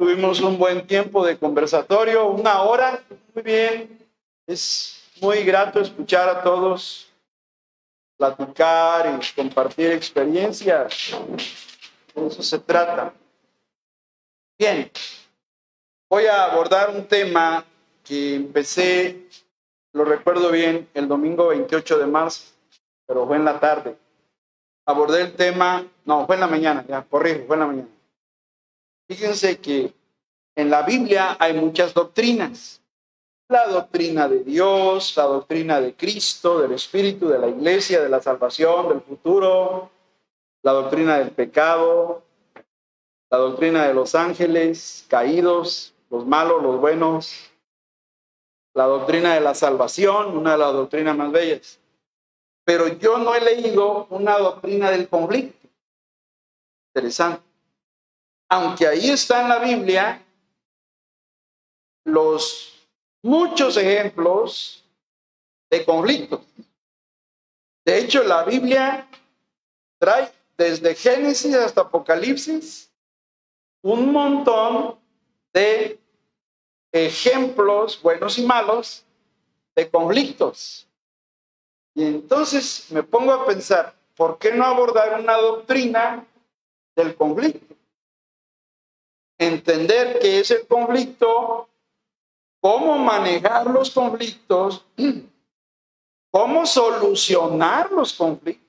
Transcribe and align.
Tuvimos 0.00 0.40
un 0.40 0.56
buen 0.56 0.86
tiempo 0.86 1.26
de 1.26 1.36
conversatorio, 1.36 2.26
una 2.26 2.62
hora, 2.62 3.02
muy 3.34 3.42
bien. 3.42 4.08
Es 4.46 5.02
muy 5.20 5.44
grato 5.44 5.78
escuchar 5.78 6.26
a 6.26 6.42
todos 6.42 7.06
platicar 8.16 9.20
y 9.20 9.34
compartir 9.34 9.90
experiencias. 9.90 11.14
De 12.14 12.26
eso 12.26 12.42
se 12.42 12.58
trata. 12.60 13.12
Bien, 14.58 14.90
voy 16.08 16.24
a 16.24 16.44
abordar 16.44 16.88
un 16.88 17.06
tema 17.06 17.62
que 18.02 18.36
empecé, 18.36 19.28
lo 19.92 20.06
recuerdo 20.06 20.50
bien, 20.50 20.88
el 20.94 21.08
domingo 21.08 21.48
28 21.48 21.98
de 21.98 22.06
marzo, 22.06 22.54
pero 23.06 23.26
fue 23.26 23.36
en 23.36 23.44
la 23.44 23.60
tarde. 23.60 23.98
Abordé 24.86 25.20
el 25.20 25.34
tema, 25.34 25.84
no, 26.06 26.24
fue 26.24 26.36
en 26.36 26.40
la 26.40 26.46
mañana, 26.46 26.86
ya, 26.88 27.02
corrijo, 27.02 27.44
fue 27.46 27.56
en 27.56 27.60
la 27.60 27.66
mañana. 27.66 27.99
Fíjense 29.10 29.58
que 29.58 29.92
en 30.54 30.70
la 30.70 30.82
Biblia 30.82 31.36
hay 31.40 31.52
muchas 31.54 31.92
doctrinas. 31.92 32.80
La 33.48 33.66
doctrina 33.66 34.28
de 34.28 34.44
Dios, 34.44 35.16
la 35.16 35.24
doctrina 35.24 35.80
de 35.80 35.96
Cristo, 35.96 36.60
del 36.60 36.70
Espíritu, 36.74 37.26
de 37.28 37.40
la 37.40 37.48
Iglesia, 37.48 38.00
de 38.00 38.08
la 38.08 38.22
salvación, 38.22 38.88
del 38.88 39.00
futuro, 39.00 39.90
la 40.62 40.70
doctrina 40.70 41.18
del 41.18 41.32
pecado, 41.32 42.22
la 43.30 43.38
doctrina 43.38 43.88
de 43.88 43.94
los 43.94 44.14
ángeles 44.14 45.06
caídos, 45.08 45.92
los 46.08 46.24
malos, 46.24 46.62
los 46.62 46.78
buenos, 46.78 47.50
la 48.74 48.84
doctrina 48.84 49.34
de 49.34 49.40
la 49.40 49.56
salvación, 49.56 50.38
una 50.38 50.52
de 50.52 50.58
las 50.58 50.72
doctrinas 50.72 51.16
más 51.16 51.32
bellas. 51.32 51.80
Pero 52.64 52.86
yo 52.86 53.18
no 53.18 53.34
he 53.34 53.40
leído 53.40 54.06
una 54.10 54.38
doctrina 54.38 54.88
del 54.92 55.08
conflicto. 55.08 55.68
Interesante. 56.94 57.49
Aunque 58.52 58.86
ahí 58.86 59.10
está 59.10 59.42
en 59.42 59.48
la 59.48 59.58
Biblia 59.60 60.22
los 62.04 62.88
muchos 63.22 63.76
ejemplos 63.76 64.84
de 65.70 65.84
conflictos. 65.84 66.40
De 67.84 67.98
hecho, 67.98 68.24
la 68.24 68.42
Biblia 68.42 69.06
trae 69.98 70.32
desde 70.58 70.96
Génesis 70.96 71.54
hasta 71.54 71.82
Apocalipsis 71.82 72.90
un 73.82 74.10
montón 74.12 74.98
de 75.52 75.98
ejemplos 76.92 78.02
buenos 78.02 78.36
y 78.36 78.44
malos 78.44 79.04
de 79.76 79.88
conflictos. 79.88 80.88
Y 81.94 82.02
entonces 82.04 82.90
me 82.90 83.04
pongo 83.04 83.32
a 83.32 83.46
pensar, 83.46 83.94
¿por 84.16 84.38
qué 84.38 84.52
no 84.52 84.64
abordar 84.64 85.20
una 85.20 85.36
doctrina 85.36 86.26
del 86.96 87.14
conflicto? 87.14 87.76
Entender 89.40 90.18
qué 90.20 90.40
es 90.40 90.50
el 90.50 90.66
conflicto, 90.66 91.66
cómo 92.60 92.98
manejar 92.98 93.66
los 93.68 93.90
conflictos, 93.90 94.84
cómo 96.30 96.66
solucionar 96.66 97.90
los 97.90 98.12
conflictos. 98.12 98.68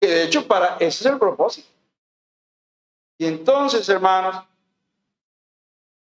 Que 0.00 0.06
de 0.06 0.24
hecho 0.26 0.46
para 0.46 0.76
ese 0.76 0.86
es 0.86 1.06
el 1.06 1.18
propósito. 1.18 1.68
Y 3.18 3.26
entonces, 3.26 3.88
hermanos, 3.88 4.44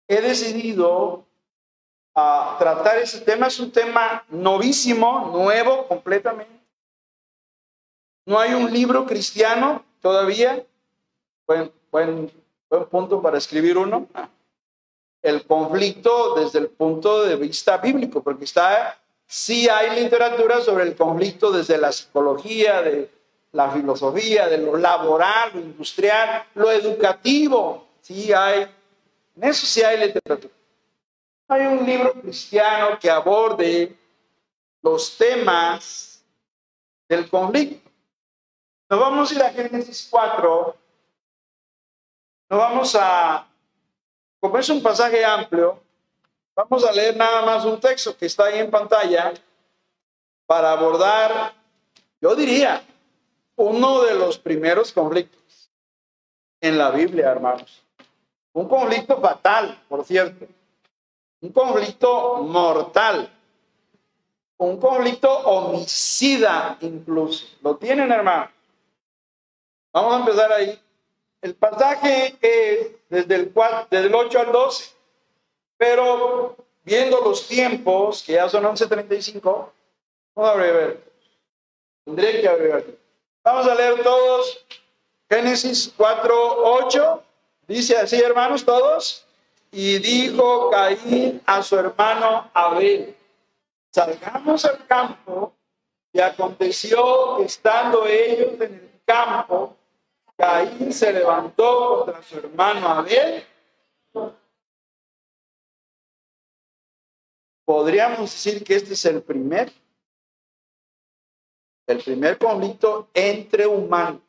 he 0.07 0.21
decidido 0.21 1.25
ah, 2.15 2.57
tratar 2.59 2.99
ese 2.99 3.23
tema. 3.23 3.47
Es 3.47 3.59
un 3.59 3.73
tema 3.73 4.23
novísimo, 4.29 5.31
nuevo 5.33 5.89
completamente. 5.89 6.61
No 8.27 8.39
hay 8.39 8.53
un 8.53 8.71
libro 8.71 9.07
cristiano 9.07 9.83
todavía. 10.03 10.63
Buen, 11.47 11.73
buen, 11.91 12.31
buen 12.69 12.85
punto 12.87 13.23
para 13.23 13.39
escribir 13.39 13.79
uno. 13.79 14.09
El 15.23 15.45
conflicto 15.45 16.35
desde 16.35 16.61
el 16.61 16.69
punto 16.69 17.25
de 17.25 17.37
vista 17.37 17.79
bíblico, 17.79 18.23
porque 18.23 18.45
está, 18.45 18.99
sí 19.27 19.69
hay 19.69 20.01
literatura 20.01 20.61
sobre 20.61 20.85
el 20.85 20.95
conflicto 20.95 21.51
desde 21.51 21.79
la 21.79 21.91
psicología, 21.91 22.83
de 22.83 23.11
la 23.53 23.71
filosofía, 23.71 24.49
de 24.49 24.59
lo 24.59 24.77
laboral, 24.77 25.51
lo 25.55 25.61
industrial, 25.61 26.45
lo 26.55 26.71
educativo. 26.71 27.87
Sí 28.01 28.33
hay, 28.33 28.69
en 29.37 29.45
eso 29.45 29.67
sí 29.67 29.83
hay 29.83 29.99
literatura. 29.99 30.53
Hay 31.49 31.67
un 31.67 31.87
libro 31.87 32.13
cristiano 32.13 32.99
que 33.01 33.11
aborde 33.11 33.97
los 34.83 35.17
temas 35.17 36.23
del 37.09 37.29
conflicto. 37.29 37.91
Nos 38.89 39.01
vamos 39.01 39.31
a 39.31 39.35
ir 39.35 39.43
a 39.43 39.51
Génesis 39.51 40.09
4. 40.11 40.77
Nos 42.49 42.59
vamos 42.61 42.95
a, 42.95 43.47
como 44.39 44.55
un 44.55 44.83
pasaje 44.83 45.25
amplio, 45.25 45.83
vamos 46.55 46.85
a 46.85 46.93
leer 46.93 47.17
nada 47.17 47.45
más 47.45 47.65
un 47.65 47.81
texto 47.81 48.17
que 48.17 48.27
está 48.27 48.45
ahí 48.45 48.61
en 48.61 48.71
pantalla 48.71 49.35
para 50.47 50.71
abordar, 50.71 51.55
yo 52.21 52.37
diría, 52.37 52.85
uno 53.57 54.03
de 54.03 54.15
los 54.15 54.39
primeros 54.39 54.93
conflictos 54.93 55.71
en 56.61 56.79
la 56.79 56.91
Biblia, 56.91 57.31
hermanos. 57.31 57.83
Un 58.53 58.69
conflicto 58.69 59.21
fatal, 59.21 59.83
por 59.89 60.05
cierto. 60.05 60.47
Un 61.41 61.53
conflicto 61.53 62.43
mortal. 62.43 63.31
Un 64.59 64.79
conflicto 64.79 65.31
homicida 65.31 66.79
incluso. 66.81 67.45
¿Lo 67.61 67.77
tienen, 67.77 68.11
hermano? 68.11 68.51
Vamos 69.93 70.15
a 70.15 70.19
empezar 70.21 70.53
ahí. 70.53 70.81
El 71.47 71.55
pasaje 71.55 72.37
es 72.41 72.89
desde 73.09 73.37
el, 73.37 73.53
4, 73.53 73.87
desde 73.89 74.07
el 74.09 74.15
8 74.17 74.41
al 74.41 74.51
12. 74.51 74.95
Pero 75.77 76.57
viendo 76.83 77.21
los 77.21 77.47
tiempos, 77.47 78.25
que 78.25 78.33
ya 78.33 78.49
son 78.49 78.65
11.35, 78.65 79.71
vamos 80.35 80.51
a 80.51 80.55
ver. 80.57 81.01
Tendré 82.05 82.41
que 82.41 82.49
abreviar. 82.49 82.83
Vamos 83.45 83.65
a 83.69 83.77
leer 83.77 84.03
todos 84.03 84.67
Génesis 85.31 85.95
4, 85.97 86.35
8. 86.65 87.23
Dice 87.69 87.97
así, 87.97 88.21
hermanos, 88.21 88.65
todos. 88.65 89.25
Y 89.71 89.99
dijo 89.99 90.71
Caín 90.71 91.41
a 91.47 91.63
su 91.63 91.79
hermano 91.79 92.51
Abel, 92.55 93.15
salgamos 93.93 94.65
al 94.65 94.85
campo. 94.89 95.53
Y 96.13 96.21
aconteció 96.21 97.39
estando 97.39 98.05
ellos 98.05 98.55
en 98.55 98.63
el 98.63 99.01
campo, 99.05 99.76
Caín 100.37 100.93
se 100.93 101.13
levantó 101.13 102.05
contra 102.05 102.23
su 102.23 102.39
hermano 102.39 102.89
Abel. 102.89 103.45
Podríamos 107.65 108.31
decir 108.31 108.63
que 108.63 108.77
este 108.77 108.93
es 108.95 109.05
el 109.07 109.23
primer 109.23 109.73
el 111.87 112.03
primer 112.03 112.39
conflicto 112.39 113.09
entre 113.15 113.67
humanos. 113.67 114.21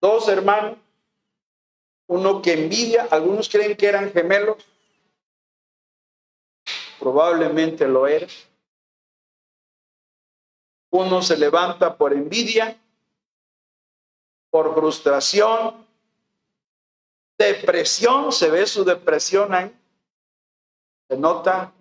Dos 0.00 0.28
hermanos, 0.28 0.78
uno 2.08 2.42
que 2.42 2.52
envidia, 2.52 3.06
algunos 3.10 3.48
creen 3.48 3.76
que 3.76 3.86
eran 3.86 4.12
gemelos, 4.12 4.64
probablemente 6.98 7.86
lo 7.86 8.06
eran. 8.06 8.28
Uno 10.90 11.22
se 11.22 11.36
levanta 11.36 11.96
por 11.96 12.12
envidia, 12.12 12.80
por 14.50 14.74
frustración, 14.74 15.86
depresión, 17.38 18.32
se 18.32 18.50
ve 18.50 18.66
su 18.66 18.84
depresión 18.84 19.54
ahí, 19.54 19.74
se 21.08 21.16
nota 21.16 21.72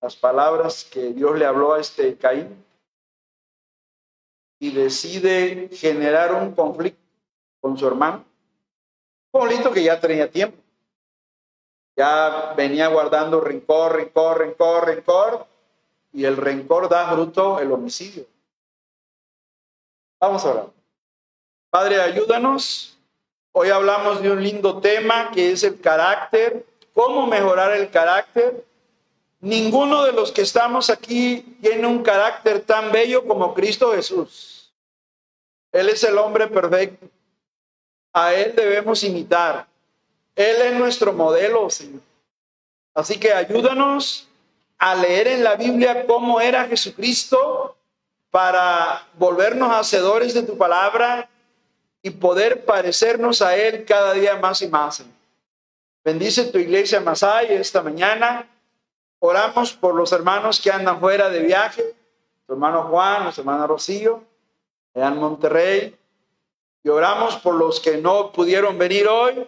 las 0.00 0.14
palabras 0.16 0.84
que 0.84 1.12
Dios 1.12 1.38
le 1.38 1.46
habló 1.46 1.74
a 1.74 1.80
este 1.80 2.16
Caín 2.16 2.64
y 4.58 4.70
decide 4.70 5.68
generar 5.72 6.34
un 6.34 6.54
conflicto 6.54 7.00
con 7.60 7.76
su 7.76 7.86
hermano. 7.86 8.24
Un 9.32 9.40
conflicto 9.40 9.72
que 9.72 9.82
ya 9.82 10.00
tenía 10.00 10.30
tiempo. 10.30 10.56
Ya 11.96 12.54
venía 12.56 12.88
guardando 12.88 13.40
rencor, 13.40 13.96
rencor, 13.96 14.38
rencor, 14.38 14.86
rencor, 14.86 15.46
y 16.12 16.24
el 16.24 16.36
rencor 16.36 16.88
da 16.88 17.10
fruto 17.12 17.58
el 17.58 17.72
homicidio. 17.72 18.26
Vamos 20.20 20.44
a 20.44 20.50
orar. 20.50 20.75
Padre, 21.70 22.00
ayúdanos. 22.00 22.96
Hoy 23.52 23.70
hablamos 23.70 24.22
de 24.22 24.30
un 24.30 24.42
lindo 24.42 24.78
tema 24.80 25.30
que 25.32 25.50
es 25.52 25.62
el 25.64 25.80
carácter, 25.80 26.64
cómo 26.94 27.26
mejorar 27.26 27.72
el 27.72 27.90
carácter. 27.90 28.64
Ninguno 29.40 30.04
de 30.04 30.12
los 30.12 30.32
que 30.32 30.42
estamos 30.42 30.90
aquí 30.90 31.56
tiene 31.60 31.86
un 31.86 32.02
carácter 32.02 32.60
tan 32.60 32.92
bello 32.92 33.26
como 33.26 33.54
Cristo 33.54 33.92
Jesús. 33.92 34.72
Él 35.72 35.88
es 35.88 36.04
el 36.04 36.16
hombre 36.18 36.46
perfecto. 36.46 37.06
A 38.12 38.32
Él 38.32 38.54
debemos 38.54 39.02
imitar. 39.02 39.66
Él 40.34 40.56
es 40.62 40.74
nuestro 40.74 41.12
modelo, 41.12 41.68
Señor. 41.68 42.00
Así 42.94 43.18
que 43.18 43.32
ayúdanos 43.32 44.28
a 44.78 44.94
leer 44.94 45.28
en 45.28 45.44
la 45.44 45.56
Biblia 45.56 46.06
cómo 46.06 46.40
era 46.40 46.66
Jesucristo 46.66 47.76
para 48.30 49.06
volvernos 49.14 49.70
hacedores 49.72 50.32
de 50.32 50.42
tu 50.42 50.56
palabra 50.56 51.28
y 52.06 52.10
poder 52.10 52.64
parecernos 52.64 53.42
a 53.42 53.56
Él 53.56 53.84
cada 53.84 54.12
día 54.12 54.36
más 54.36 54.62
y 54.62 54.68
más. 54.68 55.02
Bendice 56.04 56.44
tu 56.44 56.58
iglesia 56.58 57.00
Masai 57.00 57.52
esta 57.52 57.82
mañana. 57.82 58.48
Oramos 59.18 59.72
por 59.72 59.92
los 59.96 60.12
hermanos 60.12 60.60
que 60.60 60.70
andan 60.70 61.00
fuera 61.00 61.28
de 61.30 61.40
viaje, 61.40 61.96
tu 62.46 62.52
hermano 62.52 62.84
Juan, 62.84 63.24
nuestra 63.24 63.42
hermana 63.42 63.66
Rocío, 63.66 64.22
allá 64.94 65.08
en 65.08 65.16
Monterrey. 65.16 65.96
Y 66.84 66.88
oramos 66.90 67.34
por 67.38 67.56
los 67.56 67.80
que 67.80 67.96
no 67.96 68.30
pudieron 68.30 68.78
venir 68.78 69.08
hoy, 69.08 69.44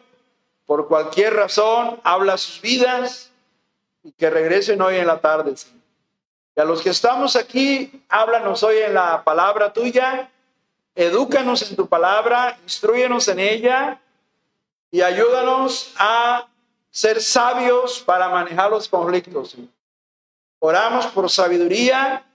por 0.66 0.88
cualquier 0.88 1.34
razón, 1.34 2.00
habla 2.02 2.37
sus 2.38 2.60
vidas 2.60 3.31
y 4.02 4.10
que 4.10 4.31
regresen 4.31 4.82
hoy 4.82 4.96
en 4.96 5.06
la 5.06 5.20
tarde. 5.20 5.55
Y 6.56 6.60
a 6.60 6.64
los 6.64 6.82
que 6.82 6.90
estamos 6.90 7.37
aquí, 7.37 8.02
háblanos 8.08 8.64
hoy 8.64 8.78
en 8.78 8.94
la 8.94 9.22
palabra 9.22 9.72
tuya 9.72 10.28
Edúcanos 10.98 11.62
en 11.62 11.76
tu 11.76 11.86
palabra, 11.86 12.58
instruyenos 12.64 13.28
en 13.28 13.38
ella 13.38 14.00
y 14.90 15.00
ayúdanos 15.00 15.94
a 15.96 16.48
ser 16.90 17.22
sabios 17.22 18.00
para 18.00 18.28
manejar 18.28 18.68
los 18.68 18.88
conflictos. 18.88 19.54
Oramos 20.58 21.06
por 21.06 21.30
sabiduría, 21.30 22.26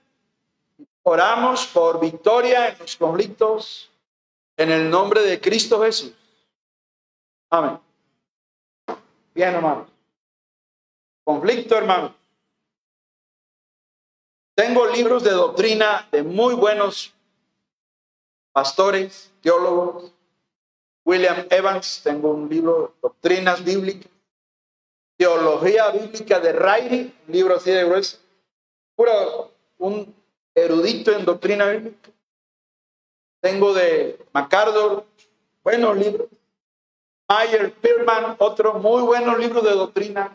oramos 1.02 1.66
por 1.66 2.00
victoria 2.00 2.70
en 2.70 2.78
los 2.78 2.96
conflictos, 2.96 3.90
en 4.56 4.70
el 4.70 4.88
nombre 4.88 5.20
de 5.20 5.38
Cristo 5.38 5.82
Jesús. 5.82 6.14
Amén. 7.50 7.78
Bien, 9.34 9.56
hermano. 9.56 9.86
Conflicto, 11.22 11.76
hermano. 11.76 12.14
Tengo 14.54 14.86
libros 14.86 15.22
de 15.22 15.32
doctrina 15.32 16.08
de 16.10 16.22
muy 16.22 16.54
buenos 16.54 17.12
pastores, 18.54 19.32
teólogos. 19.42 20.12
William 21.04 21.46
Evans, 21.50 22.00
tengo 22.02 22.30
un 22.30 22.48
libro, 22.48 22.94
Doctrinas 23.02 23.62
Bíblicas. 23.62 24.10
Teología 25.18 25.90
Bíblica 25.90 26.40
de 26.40 26.52
Riley, 26.52 27.14
un 27.26 27.32
libro 27.34 27.56
así 27.56 27.70
de 27.70 27.84
grueso. 27.84 28.18
Puro, 28.96 29.50
un 29.78 30.14
erudito 30.54 31.12
en 31.12 31.24
doctrina 31.24 31.66
bíblica. 31.66 32.10
Tengo 33.40 33.74
de 33.74 34.18
MacArthur, 34.32 35.04
buenos 35.62 35.96
libros. 35.98 36.28
Mayer 37.28 37.72
Pirman, 37.74 38.36
otro 38.38 38.74
muy 38.74 39.02
buenos 39.02 39.38
libros 39.38 39.64
de 39.64 39.72
doctrina 39.72 40.34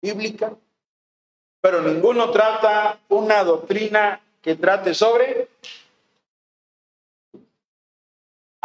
bíblica. 0.00 0.54
Pero 1.60 1.82
ninguno 1.82 2.30
trata 2.30 2.98
una 3.08 3.44
doctrina 3.44 4.20
que 4.40 4.54
trate 4.54 4.94
sobre 4.94 5.45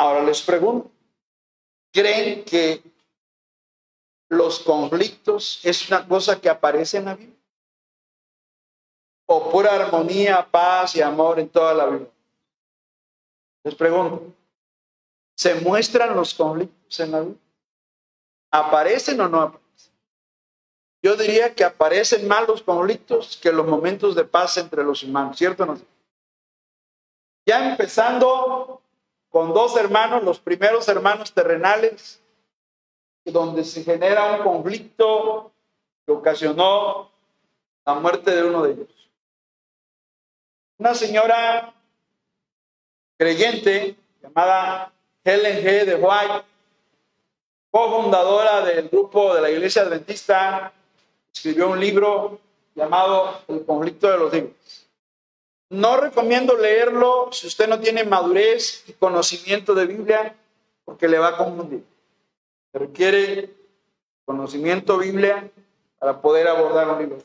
Ahora 0.02 0.24
les 0.24 0.42
pregunto, 0.42 0.90
¿creen 1.94 2.44
que 2.44 2.82
los 4.30 4.60
conflictos 4.62 5.60
es 5.64 5.88
una 5.90 6.08
cosa 6.08 6.42
que 6.42 6.50
aparece 6.50 6.98
en 6.98 7.06
la 7.06 7.14
Biblia? 7.14 7.40
¿O 9.28 9.52
pura 9.52 9.76
armonía, 9.76 10.44
paz 10.50 10.96
y 10.96 11.04
amor 11.04 11.40
en 11.40 11.50
toda 11.50 11.76
la 11.76 11.86
Biblia? 11.86 12.10
Les 13.64 13.76
pregunto, 13.76 14.34
¿se 15.38 15.54
muestran 15.62 16.16
los 16.16 16.34
conflictos 16.34 17.00
en 17.00 17.12
la 17.12 17.20
Biblia? 17.20 17.42
¿Aparecen 18.50 19.22
o 19.22 19.30
no 19.30 19.40
aparecen? 19.40 19.94
Yo 21.04 21.16
diría 21.16 21.54
que 21.54 21.64
aparecen 21.64 22.28
más 22.28 22.48
los 22.48 22.64
conflictos 22.64 23.38
que 23.38 23.52
los 23.52 23.68
momentos 23.68 24.16
de 24.16 24.24
paz 24.24 24.58
entre 24.58 24.84
los 24.84 25.04
humanos, 25.04 25.38
¿cierto? 25.38 25.78
Ya 27.46 27.70
empezando 27.70 28.71
con 29.32 29.54
dos 29.54 29.78
hermanos, 29.78 30.24
los 30.24 30.40
primeros 30.40 30.88
hermanos 30.90 31.34
terrenales, 31.34 32.22
donde 33.24 33.64
se 33.64 33.84
genera 33.84 34.34
un 34.34 34.44
conflicto 34.44 35.52
que 36.06 36.12
ocasionó 36.12 37.10
la 37.86 37.94
muerte 37.96 38.36
de 38.36 38.44
uno 38.44 38.64
de 38.64 38.74
ellos. 38.74 39.10
Una 40.78 40.94
señora 40.94 41.74
creyente 43.18 43.96
llamada 44.22 44.92
Helen 45.24 45.64
G. 45.64 45.86
de 45.86 45.96
White, 45.96 46.46
cofundadora 47.70 48.66
del 48.66 48.90
grupo 48.90 49.34
de 49.34 49.42
la 49.42 49.50
Iglesia 49.50 49.84
Adventista, 49.84 50.74
escribió 51.34 51.70
un 51.70 51.80
libro 51.80 52.40
llamado 52.76 53.42
El 53.48 53.66
conflicto 53.66 54.12
de 54.12 54.18
los 54.18 54.34
libros. 54.34 54.90
No 55.72 55.96
recomiendo 55.96 56.58
leerlo 56.58 57.30
si 57.32 57.48
usted 57.48 57.66
no 57.66 57.80
tiene 57.80 58.04
madurez 58.04 58.84
y 58.90 58.92
conocimiento 58.92 59.74
de 59.74 59.86
Biblia, 59.86 60.36
porque 60.84 61.08
le 61.08 61.18
va 61.18 61.30
a 61.30 61.38
confundir. 61.38 61.86
Requiere 62.74 63.50
conocimiento 64.26 64.98
Biblia 64.98 65.50
para 65.98 66.20
poder 66.20 66.50
abordar 66.50 66.90
un 66.90 67.00
libro. 67.00 67.18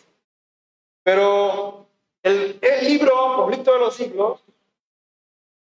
Pero 1.02 1.86
el, 2.22 2.60
libro, 2.82 3.34
Conflicto 3.34 3.72
de 3.72 3.78
los 3.80 3.96
Siglos, 3.96 4.40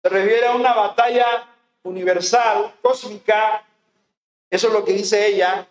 se 0.01 0.07
refiere 0.07 0.47
a 0.47 0.55
una 0.55 0.73
batalla 0.73 1.49
universal, 1.83 2.73
cósmica. 2.81 3.65
Eso 4.49 4.67
es 4.67 4.73
lo 4.73 4.85
que 4.85 4.93
dice 4.93 5.27
ella, 5.27 5.67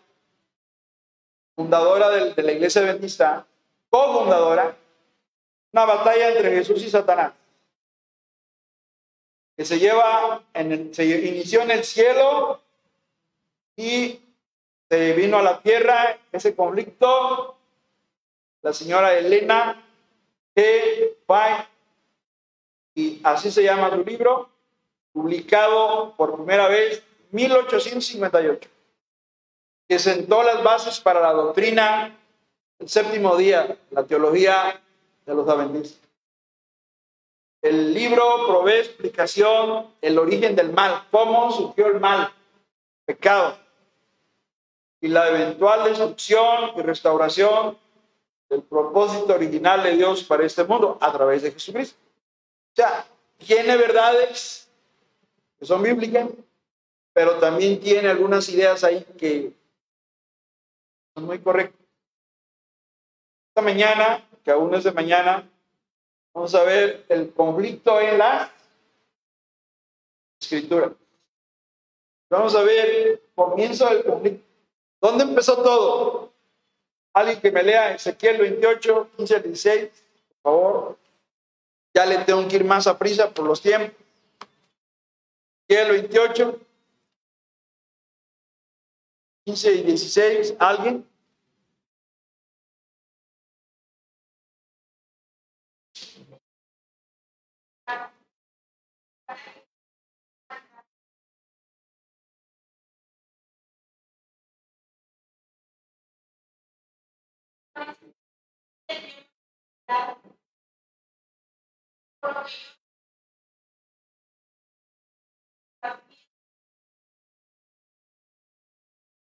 fundadora 1.56 2.10
de, 2.10 2.34
de 2.34 2.42
la 2.42 2.52
Iglesia 2.52 2.82
Adventista, 2.82 3.46
cofundadora 3.88 4.76
una 5.72 5.84
batalla 5.84 6.30
entre 6.30 6.50
Jesús 6.50 6.82
y 6.82 6.90
Satanás, 6.90 7.32
que 9.56 9.64
se 9.64 9.78
lleva, 9.78 10.42
en 10.54 10.72
el, 10.72 10.94
se 10.94 11.04
inició 11.04 11.62
en 11.62 11.70
el 11.70 11.84
cielo 11.84 12.60
y 13.76 14.20
se 14.88 15.12
vino 15.12 15.38
a 15.38 15.42
la 15.42 15.60
tierra 15.60 16.18
ese 16.32 16.54
conflicto. 16.54 17.56
La 18.62 18.72
señora 18.72 19.16
Elena 19.16 19.82
G. 20.54 21.16
White, 21.26 21.68
y 22.94 23.20
así 23.22 23.50
se 23.50 23.62
llama 23.62 23.90
su 23.90 24.04
libro, 24.04 24.50
publicado 25.12 26.14
por 26.16 26.36
primera 26.36 26.68
vez 26.68 27.02
1858, 27.30 28.68
que 29.88 29.98
sentó 29.98 30.42
las 30.42 30.62
bases 30.62 31.00
para 31.00 31.20
la 31.20 31.32
doctrina 31.32 32.18
del 32.78 32.88
séptimo 32.88 33.36
día, 33.36 33.78
la 33.90 34.04
teología 34.04 34.80
de 35.26 35.34
los 35.34 35.48
adventistas. 35.48 36.00
El 37.62 37.92
libro 37.92 38.46
provee 38.46 38.78
explicación, 38.78 39.86
el 40.00 40.18
origen 40.18 40.56
del 40.56 40.72
mal, 40.72 41.06
cómo 41.10 41.50
surgió 41.52 41.88
el 41.88 42.00
mal, 42.00 42.32
pecado, 43.04 43.58
y 45.00 45.08
la 45.08 45.28
eventual 45.28 45.84
destrucción 45.84 46.72
y 46.76 46.82
restauración 46.82 47.76
del 48.48 48.62
propósito 48.62 49.34
original 49.34 49.82
de 49.82 49.96
Dios 49.96 50.24
para 50.24 50.44
este 50.44 50.64
mundo 50.64 50.98
a 51.00 51.12
través 51.12 51.42
de 51.42 51.52
Jesucristo. 51.52 51.98
O 52.72 52.76
sea, 52.76 53.06
tiene 53.38 53.76
verdades 53.76 54.68
que 55.58 55.66
son 55.66 55.82
bíblicas, 55.82 56.28
pero 57.12 57.38
también 57.38 57.78
tiene 57.80 58.08
algunas 58.08 58.48
ideas 58.48 58.82
ahí 58.84 59.04
que 59.18 59.52
son 61.14 61.24
muy 61.24 61.38
correctas. 61.40 61.80
Esta 63.50 63.62
mañana 63.62 64.24
que 64.50 64.54
aún 64.54 64.74
es 64.74 64.82
de 64.82 64.90
mañana, 64.90 65.48
vamos 66.34 66.52
a 66.56 66.64
ver 66.64 67.04
el 67.08 67.32
conflicto 67.32 68.00
en 68.00 68.18
la 68.18 68.52
escritura. 70.40 70.92
Vamos 72.28 72.56
a 72.56 72.64
ver 72.64 73.22
comienzo 73.36 73.88
del 73.88 74.02
conflicto. 74.02 74.44
¿Dónde 75.00 75.22
empezó 75.22 75.62
todo? 75.62 76.32
Alguien 77.14 77.40
que 77.40 77.52
me 77.52 77.62
lea 77.62 77.94
Ezequiel 77.94 78.38
28, 78.38 79.10
15 79.18 79.36
al 79.36 79.42
16, 79.44 79.90
por 80.42 80.52
favor. 80.52 80.98
Ya 81.94 82.06
le 82.06 82.18
tengo 82.24 82.48
que 82.48 82.56
ir 82.56 82.64
más 82.64 82.88
a 82.88 82.98
prisa 82.98 83.30
por 83.30 83.46
los 83.46 83.62
tiempos. 83.62 83.94
Ezequiel 85.68 85.92
28, 85.92 86.60
15 89.44 89.72
y 89.74 89.82
16, 89.84 90.54
¿alguien? 90.58 91.08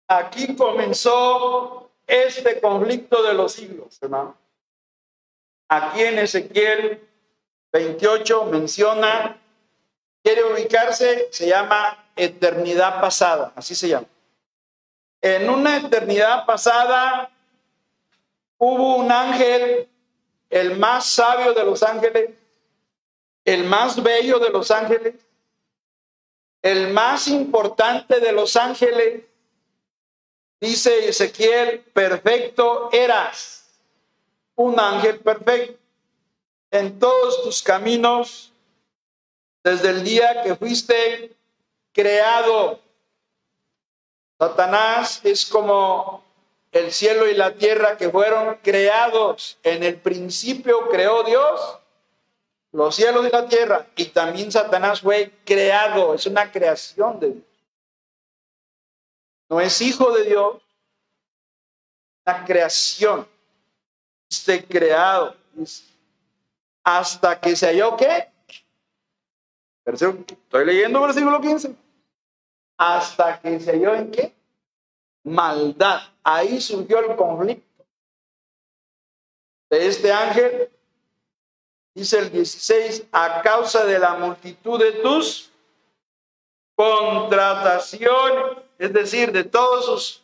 Aquí 0.09 0.55
comenzó 0.57 1.91
este 2.07 2.61
conflicto 2.61 3.23
de 3.23 3.33
los 3.33 3.53
siglos, 3.53 3.99
hermano. 4.03 4.37
Aquí 5.69 6.03
en 6.03 6.19
Ezequiel 6.19 7.09
28 7.73 8.45
menciona 8.45 9.41
quiere 10.23 10.45
ubicarse, 10.45 11.29
se 11.31 11.49
llama 11.49 12.07
eternidad 12.15 13.01
pasada, 13.01 13.53
así 13.57 13.75
se 13.75 13.89
llama. 13.89 14.07
En 15.23 15.49
una 15.49 15.79
eternidad 15.79 16.45
pasada 16.45 17.31
hubo 18.59 18.97
un 18.97 19.11
ángel, 19.11 19.89
el 20.51 20.79
más 20.79 21.07
sabio 21.07 21.55
de 21.55 21.65
los 21.65 21.83
ángeles, 21.83 22.31
el 23.45 23.65
más 23.65 24.03
bello 24.03 24.39
de 24.39 24.51
los 24.51 24.71
ángeles, 24.71 25.15
el 26.63 26.93
más 26.93 27.27
importante 27.29 28.21
de 28.21 28.33
los 28.33 28.57
ángeles, 28.57 29.23
dice 30.61 31.09
Ezequiel, 31.09 31.81
perfecto 31.93 32.89
eras, 32.93 33.69
un 34.55 34.79
ángel 34.79 35.19
perfecto 35.19 35.79
en 36.71 36.99
todos 36.99 37.43
tus 37.43 37.63
caminos, 37.63 38.53
desde 39.63 39.91
el 39.91 40.05
día 40.05 40.43
que 40.43 40.57
fuiste 40.57 41.33
creado. 41.93 42.81
Satanás 44.39 45.21
es 45.25 45.47
como 45.47 46.25
el 46.73 46.91
cielo 46.91 47.29
y 47.29 47.35
la 47.35 47.55
tierra 47.55 47.97
que 47.97 48.09
fueron 48.09 48.59
creados. 48.63 49.59
En 49.63 49.83
el 49.83 49.97
principio 49.97 50.89
creó 50.89 51.23
Dios 51.23 51.79
los 52.73 52.97
cielos 52.97 53.27
y 53.27 53.31
la 53.31 53.47
tierra. 53.47 53.87
Y 53.97 54.07
también 54.07 54.51
Satanás 54.51 55.01
fue 55.01 55.31
creado, 55.45 56.15
es 56.15 56.27
una 56.27 56.51
creación 56.51 57.21
de 57.21 57.31
Dios. 57.33 57.45
No 59.49 59.61
es 59.61 59.81
hijo 59.81 60.11
de 60.13 60.25
Dios, 60.25 60.63
una 62.25 62.45
creación. 62.45 63.29
Este 64.31 64.65
creado. 64.65 65.37
Hasta 66.83 67.39
que 67.39 67.55
se 67.55 67.67
halló 67.67 67.97
qué? 67.97 68.33
Estoy 69.85 70.65
leyendo 70.65 71.03
versículo 71.03 71.41
15. 71.41 71.77
Hasta 72.79 73.41
que 73.41 73.61
se 73.61 73.73
halló 73.73 73.95
en 73.95 74.11
qué? 74.11 74.35
Maldad. 75.25 76.01
Ahí 76.25 76.61
surgió 76.61 77.01
el 77.01 77.15
conflicto 77.15 77.85
de 79.69 79.87
este 79.87 80.13
ángel 80.13 80.71
dice 81.95 82.19
el 82.19 82.31
16, 82.31 83.07
a 83.13 83.43
causa 83.43 83.85
de 83.85 83.99
la 83.99 84.15
multitud 84.15 84.79
de 84.79 84.93
tus 84.93 85.51
contrataciones, 86.75 88.59
es 88.79 88.93
decir, 88.93 89.33
de 89.33 89.45
todos 89.45 89.87
sus 89.87 90.23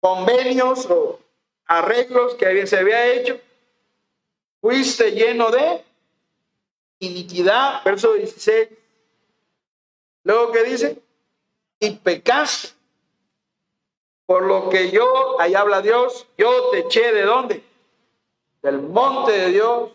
convenios 0.00 0.86
o 0.90 1.18
arreglos 1.66 2.34
que 2.34 2.66
se 2.66 2.78
había 2.78 3.06
hecho, 3.06 3.40
fuiste 4.60 5.12
lleno 5.12 5.50
de 5.50 5.82
iniquidad, 6.98 7.82
verso 7.84 8.12
16. 8.12 8.68
Luego 10.24 10.52
que 10.52 10.64
dice, 10.64 11.02
y 11.80 11.90
pecaste, 11.92 12.68
por 14.26 14.44
lo 14.44 14.70
que 14.70 14.90
yo, 14.90 15.38
ahí 15.38 15.54
habla 15.54 15.82
Dios, 15.82 16.26
yo 16.38 16.70
te 16.70 16.80
eché 16.80 17.12
de 17.12 17.22
dónde? 17.22 17.62
Del 18.62 18.80
monte 18.80 19.32
de 19.32 19.48
Dios 19.48 19.90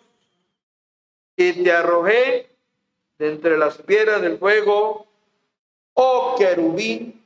y 1.41 1.63
te 1.63 1.72
arrojé 1.72 2.50
de 3.17 3.29
entre 3.29 3.58
las 3.58 3.77
piedras 3.77 4.22
del 4.22 4.38
fuego, 4.38 5.08
oh 5.93 6.36
querubín. 6.38 7.25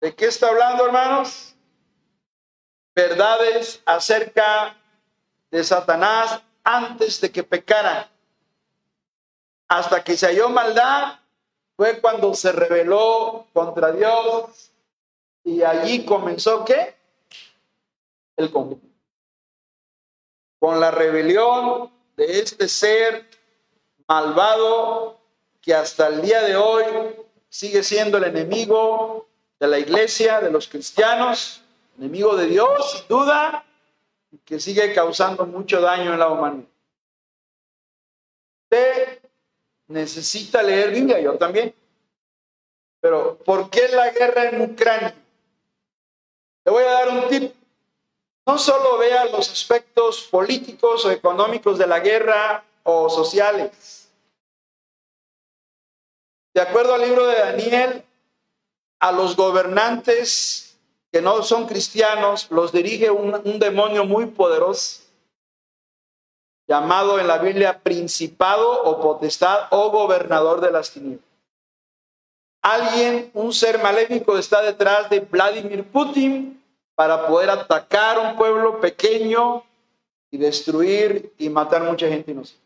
¿De 0.00 0.14
qué 0.14 0.26
está 0.26 0.48
hablando, 0.48 0.86
hermanos? 0.86 1.56
Verdades 2.94 3.82
acerca 3.84 4.76
de 5.50 5.64
Satanás 5.64 6.40
antes 6.62 7.20
de 7.20 7.32
que 7.32 7.42
pecara. 7.42 8.08
Hasta 9.66 10.04
que 10.04 10.16
se 10.16 10.26
halló 10.26 10.48
maldad, 10.48 11.18
fue 11.76 12.00
cuando 12.00 12.32
se 12.34 12.52
rebeló 12.52 13.48
contra 13.52 13.90
Dios 13.90 14.70
y 15.42 15.62
allí 15.62 16.04
comenzó 16.04 16.64
qué? 16.64 16.94
El 18.36 18.52
conflicto 18.52 18.85
con 20.58 20.80
la 20.80 20.90
rebelión 20.90 21.90
de 22.16 22.40
este 22.40 22.68
ser 22.68 23.26
malvado 24.08 25.18
que 25.60 25.74
hasta 25.74 26.08
el 26.08 26.22
día 26.22 26.42
de 26.42 26.56
hoy 26.56 26.84
sigue 27.48 27.82
siendo 27.82 28.18
el 28.18 28.24
enemigo 28.24 29.26
de 29.58 29.66
la 29.66 29.78
iglesia, 29.78 30.40
de 30.40 30.50
los 30.50 30.68
cristianos, 30.68 31.62
enemigo 31.98 32.36
de 32.36 32.46
Dios, 32.46 32.92
sin 32.92 33.08
duda, 33.08 33.64
que 34.44 34.60
sigue 34.60 34.94
causando 34.94 35.46
mucho 35.46 35.80
daño 35.80 36.12
en 36.12 36.18
la 36.18 36.28
humanidad. 36.28 36.68
Usted 38.64 39.20
necesita 39.88 40.62
leer 40.62 40.90
Biblia, 40.90 41.20
yo 41.20 41.36
también. 41.38 41.74
Pero, 43.00 43.38
¿por 43.38 43.70
qué 43.70 43.88
la 43.88 44.10
guerra 44.10 44.48
en 44.50 44.60
Ucrania? 44.60 45.14
Le 46.64 46.72
voy 46.72 46.82
a 46.82 46.90
dar 46.90 47.08
un 47.10 47.28
tip 47.28 47.54
no 48.46 48.58
solo 48.58 48.98
vea 48.98 49.24
los 49.26 49.50
aspectos 49.50 50.22
políticos 50.30 51.04
o 51.04 51.10
económicos 51.10 51.78
de 51.78 51.86
la 51.86 51.98
guerra 51.98 52.64
o 52.84 53.10
sociales. 53.10 54.08
De 56.54 56.60
acuerdo 56.60 56.94
al 56.94 57.02
libro 57.02 57.26
de 57.26 57.38
Daniel, 57.38 58.04
a 59.00 59.12
los 59.12 59.36
gobernantes 59.36 60.78
que 61.12 61.20
no 61.20 61.42
son 61.42 61.66
cristianos 61.66 62.50
los 62.50 62.72
dirige 62.72 63.10
un, 63.10 63.58
demonio 63.58 64.04
muy 64.04 64.26
poderoso 64.26 65.02
llamado 66.68 67.18
en 67.18 67.26
la 67.26 67.38
Biblia 67.38 67.80
principado 67.80 68.82
o 68.84 69.00
potestad 69.00 69.66
o 69.70 69.90
gobernador 69.90 70.60
de 70.60 70.70
las 70.70 70.90
tinieblas. 70.90 71.24
Alguien, 72.62 73.30
un 73.34 73.52
ser 73.52 73.80
maléfico 73.80 74.36
está 74.36 74.62
detrás 74.62 75.08
de 75.08 75.20
Vladimir 75.20 75.84
Putin 75.84 76.55
para 76.96 77.28
poder 77.28 77.50
atacar 77.50 78.18
un 78.18 78.36
pueblo 78.36 78.80
pequeño 78.80 79.62
y 80.30 80.38
destruir 80.38 81.32
y 81.38 81.48
matar 81.50 81.84
mucha 81.84 82.08
gente 82.08 82.32
inocente. 82.32 82.64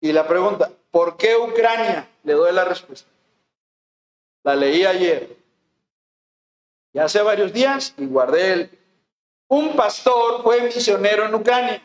Y 0.00 0.12
la 0.12 0.26
pregunta, 0.26 0.72
¿por 0.90 1.16
qué 1.16 1.36
Ucrania? 1.36 2.08
Le 2.24 2.32
doy 2.32 2.52
la 2.52 2.64
respuesta. 2.64 3.08
La 4.42 4.56
leí 4.56 4.84
ayer. 4.84 5.36
Y 6.94 6.98
hace 6.98 7.22
varios 7.22 7.52
días 7.52 7.94
y 7.96 8.06
guardé 8.06 8.52
el... 8.52 8.78
Un 9.46 9.76
pastor 9.76 10.42
fue 10.42 10.62
misionero 10.62 11.26
en 11.26 11.34
Ucrania. 11.34 11.82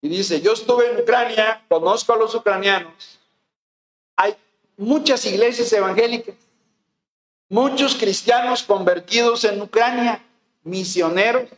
Y 0.00 0.08
dice, 0.08 0.40
yo 0.40 0.54
estuve 0.54 0.90
en 0.90 1.02
Ucrania, 1.02 1.62
conozco 1.68 2.14
a 2.14 2.16
los 2.16 2.34
ucranianos. 2.34 3.18
Hay 4.16 4.34
muchas 4.78 5.24
iglesias 5.26 5.70
evangélicas 5.74 6.34
muchos 7.48 7.94
cristianos 7.94 8.62
convertidos 8.62 9.44
en 9.44 9.60
Ucrania, 9.60 10.22
misioneros, 10.62 11.48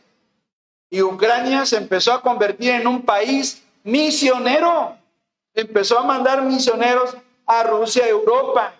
y 0.89 1.01
Ucrania 1.01 1.65
se 1.65 1.77
empezó 1.77 2.13
a 2.13 2.21
convertir 2.21 2.71
en 2.71 2.85
un 2.85 3.01
país 3.01 3.63
misionero. 3.83 4.97
Empezó 5.53 5.99
a 5.99 6.03
mandar 6.03 6.41
misioneros 6.43 7.15
a 7.45 7.63
Rusia, 7.63 8.07
Europa, 8.07 8.73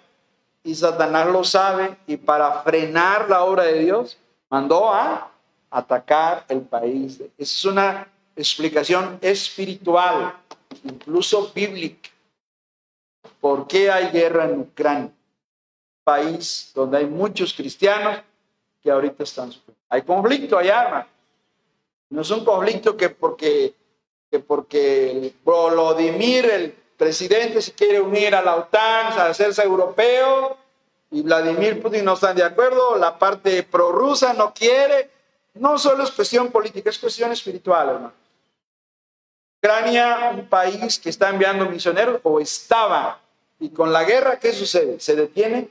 y 0.64 0.76
Satanás 0.76 1.28
lo 1.28 1.44
sabe, 1.44 1.98
y 2.08 2.18
para 2.18 2.62
frenar 2.64 3.30
la 3.30 3.44
obra 3.44 3.64
de 3.64 3.80
Dios, 3.80 4.18
mandó 4.50 4.94
a 4.94 5.32
atacar 5.70 6.46
el 6.50 6.62
país. 6.62 7.20
Esa 7.22 7.30
es 7.38 7.66
una 7.66 8.08
explicación 8.36 9.18
espiritual, 9.22 10.36
incluso 10.84 11.52
bíblica. 11.54 12.10
¿Por 13.40 13.68
qué 13.68 13.90
hay 13.90 14.10
guerra 14.12 14.46
en 14.46 14.60
Ucrania? 14.60 15.12
País 16.04 16.72
donde 16.74 16.98
hay 16.98 17.06
muchos 17.06 17.54
cristianos 17.54 18.22
que 18.82 18.92
ahorita 18.92 19.24
están 19.24 19.52
sufriendo. 19.52 19.82
Hay 19.90 20.02
conflicto 20.02 20.58
allá, 20.58 20.84
hermano. 20.84 21.08
No 22.10 22.22
es 22.22 22.30
un 22.32 22.44
conflicto 22.44 22.98
que 22.98 23.10
porque, 23.10 23.74
que 24.30 24.40
porque 24.40 25.34
Volodymyr, 25.44 26.46
el 26.46 26.72
presidente, 26.98 27.62
se 27.62 27.74
quiere 27.74 28.02
unir 28.02 28.36
a 28.36 28.42
la 28.42 28.56
OTAN, 28.56 29.18
a 29.18 29.26
hacerse 29.28 29.64
europeo, 29.64 30.58
y 31.10 31.22
Vladimir 31.22 31.82
Putin 31.82 32.06
no 32.06 32.14
están 32.14 32.36
de 32.36 32.44
acuerdo, 32.44 32.98
la 32.98 33.18
parte 33.18 33.64
prorrusa 33.64 34.34
no 34.34 34.54
quiere. 34.54 35.10
No 35.54 35.78
solo 35.78 36.04
es 36.04 36.12
cuestión 36.12 36.50
política, 36.52 36.90
es 36.90 37.00
cuestión 37.00 37.32
espiritual, 37.32 37.90
hermano. 37.90 38.14
Ucrania, 39.58 40.32
un 40.34 40.48
país 40.48 40.98
que 41.00 41.10
está 41.10 41.30
enviando 41.30 41.66
misioneros, 41.66 42.20
o 42.24 42.40
estaba, 42.40 43.20
y 43.60 43.70
con 43.70 43.94
la 43.94 44.04
guerra, 44.04 44.40
¿qué 44.40 44.54
sucede? 44.54 45.00
Se 45.00 45.16
detiene. 45.16 45.70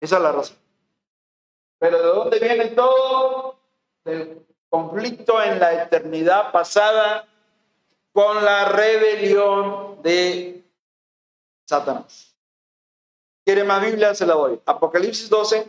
Esa 0.00 0.16
es 0.16 0.22
la 0.22 0.32
razón. 0.32 0.56
Pero 1.78 1.98
¿de 1.98 2.08
dónde 2.08 2.38
viene 2.38 2.66
todo? 2.68 3.58
Del 4.04 4.46
conflicto 4.68 5.42
en 5.42 5.58
la 5.58 5.82
eternidad 5.82 6.52
pasada 6.52 7.26
con 8.12 8.44
la 8.44 8.66
rebelión 8.66 10.02
de 10.02 10.64
Satanás. 11.64 12.34
¿Quiere 13.44 13.64
más 13.64 13.82
Biblia? 13.82 14.14
Se 14.14 14.26
la 14.26 14.34
doy. 14.34 14.60
Apocalipsis 14.66 15.28
12 15.28 15.68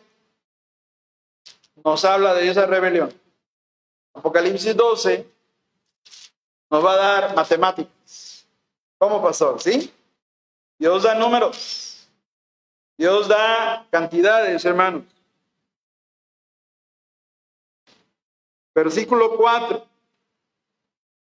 nos 1.83 2.03
habla 2.05 2.33
de 2.33 2.49
esa 2.49 2.65
rebelión. 2.65 3.13
Apocalipsis 4.13 4.75
12 4.75 5.25
nos 6.69 6.85
va 6.85 6.93
a 6.93 6.97
dar 6.97 7.35
matemáticas. 7.35 8.45
¿Cómo 8.97 9.21
pasó? 9.21 9.57
¿Sí? 9.59 9.93
Dios 10.77 11.03
da 11.03 11.15
números. 11.15 11.88
Dios 12.99 13.29
da 13.29 13.87
cantidades, 13.89 14.65
hermanos. 14.65 15.03
Versículo 18.75 19.37
4. 19.37 19.87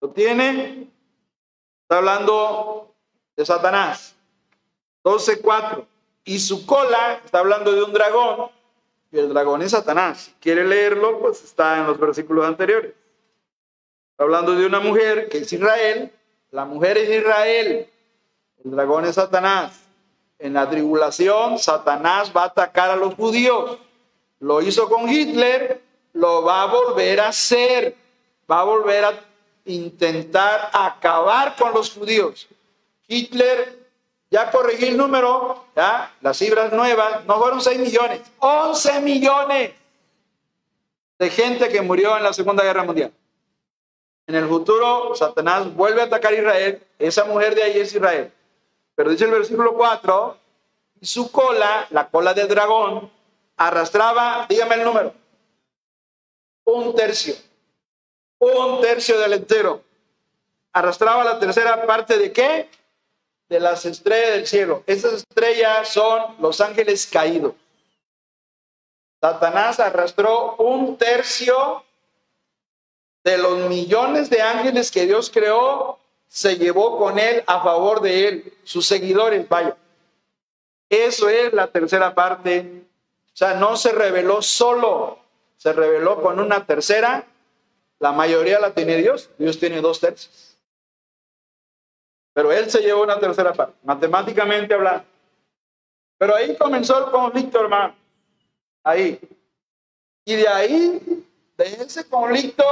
¿Lo 0.02 0.10
tiene? 0.10 0.88
Está 1.84 1.98
hablando 1.98 2.96
de 3.36 3.46
Satanás. 3.46 4.16
12.4. 5.04 5.86
Y 6.24 6.40
su 6.40 6.66
cola, 6.66 7.22
está 7.24 7.38
hablando 7.38 7.72
de 7.72 7.84
un 7.84 7.94
dragón, 7.94 8.50
y 9.12 9.20
el 9.20 9.30
dragón 9.30 9.62
es 9.62 9.70
Satanás. 9.70 10.22
Si 10.22 10.32
quiere 10.40 10.66
leerlo, 10.66 11.20
pues 11.20 11.44
está 11.44 11.78
en 11.78 11.86
los 11.86 12.00
versículos 12.00 12.48
anteriores. 12.48 12.96
Está 14.14 14.24
hablando 14.24 14.56
de 14.56 14.66
una 14.66 14.80
mujer 14.80 15.30
que 15.30 15.38
es 15.38 15.54
Israel, 15.54 16.12
la 16.50 16.66
mujer 16.66 16.98
es 16.98 17.12
Israel, 17.12 17.88
el 18.66 18.72
dragón 18.72 19.06
es 19.06 19.14
Satanás. 19.14 19.89
En 20.40 20.54
la 20.54 20.70
tribulación, 20.70 21.60
Satanás 21.60 22.32
va 22.36 22.44
a 22.44 22.46
atacar 22.46 22.90
a 22.90 22.96
los 22.96 23.14
judíos. 23.16 23.78
Lo 24.40 24.62
hizo 24.62 24.88
con 24.88 25.10
Hitler, 25.10 25.82
lo 26.14 26.44
va 26.44 26.64
a 26.64 26.66
volver 26.66 27.20
a 27.20 27.28
hacer. 27.28 27.96
Va 28.50 28.62
a 28.62 28.64
volver 28.64 29.04
a 29.04 29.14
intentar 29.66 30.70
acabar 30.74 31.56
con 31.58 31.74
los 31.74 31.92
judíos. 31.92 32.48
Hitler 33.08 33.78
ya 34.32 34.50
corregí 34.50 34.86
el 34.86 34.98
número, 34.98 35.66
¿ya? 35.76 36.14
las 36.22 36.38
cifras 36.38 36.72
nuevas, 36.72 37.26
no 37.26 37.40
fueron 37.40 37.62
6 37.62 37.80
millones, 37.80 38.22
11 38.40 39.02
millones 39.02 39.72
de 41.18 41.30
gente 41.30 41.68
que 41.68 41.82
murió 41.82 42.16
en 42.16 42.24
la 42.24 42.32
Segunda 42.32 42.64
Guerra 42.64 42.84
Mundial. 42.84 43.12
En 44.28 44.36
el 44.36 44.48
futuro, 44.48 45.16
Satanás 45.16 45.74
vuelve 45.74 46.02
a 46.02 46.06
atacar 46.06 46.32
a 46.32 46.38
Israel, 46.38 46.84
esa 47.00 47.26
mujer 47.26 47.56
de 47.56 47.64
ahí 47.64 47.80
es 47.80 47.94
Israel. 47.94 48.32
Pero 49.00 49.12
dice 49.12 49.24
el 49.24 49.32
versículo 49.32 49.76
4, 49.76 50.38
y 51.00 51.06
su 51.06 51.32
cola, 51.32 51.88
la 51.92 52.10
cola 52.10 52.34
del 52.34 52.50
dragón, 52.50 53.10
arrastraba, 53.56 54.46
dígame 54.50 54.76
el 54.76 54.84
número, 54.84 55.14
un 56.66 56.94
tercio, 56.94 57.34
un 58.40 58.82
tercio 58.82 59.18
del 59.18 59.32
entero. 59.32 59.82
Arrastraba 60.74 61.24
la 61.24 61.40
tercera 61.40 61.88
parte 61.88 62.18
de 62.18 62.34
qué? 62.34 62.70
de 63.48 63.62
las 63.62 63.86
estrellas 63.86 64.32
del 64.32 64.48
cielo. 64.48 64.84
Esas 64.86 65.14
estrellas 65.14 65.88
son 65.88 66.36
los 66.42 66.60
ángeles 66.60 67.08
caídos. 67.08 67.54
Satanás 69.22 69.80
arrastró 69.80 70.58
un 70.58 70.98
tercio 70.98 71.86
de 73.24 73.38
los 73.38 73.70
millones 73.70 74.30
de 74.30 74.42
ángeles 74.42 74.92
que 74.92 75.06
Dios 75.06 75.30
creó, 75.30 76.00
se 76.30 76.58
llevó 76.58 76.98
con 76.98 77.18
él 77.18 77.44
a 77.48 77.62
favor 77.62 78.02
de 78.02 78.28
él, 78.28 78.54
sus 78.64 78.86
seguidores, 78.86 79.50
vaya. 79.50 79.76
Eso 80.88 81.28
es 81.28 81.52
la 81.54 81.68
tercera 81.68 82.14
parte. 82.14 82.84
O 83.26 83.36
sea, 83.36 83.56
no 83.56 83.76
se 83.76 83.92
reveló 83.92 84.42
solo, 84.42 85.20
se 85.58 85.74
reveló 85.74 86.22
con 86.22 86.40
una 86.40 86.66
tercera. 86.66 87.26
La 87.98 88.12
mayoría 88.12 88.60
la 88.60 88.74
tiene 88.74 88.98
Dios. 88.98 89.30
Dios 89.38 89.60
tiene 89.60 89.82
dos 89.82 90.00
tercios. 90.00 90.56
Pero 92.34 92.52
él 92.52 92.70
se 92.70 92.82
llevó 92.82 93.04
una 93.04 93.20
tercera 93.20 93.52
parte, 93.54 93.76
matemáticamente 93.84 94.74
hablando. 94.74 95.04
Pero 96.18 96.36
ahí 96.36 96.56
comenzó 96.56 97.06
el 97.06 97.12
conflicto, 97.12 97.60
hermano. 97.60 97.96
Ahí. 98.84 99.20
Y 100.26 100.36
de 100.36 100.48
ahí, 100.48 101.26
de 101.58 101.66
ese 101.66 102.08
conflicto, 102.08 102.64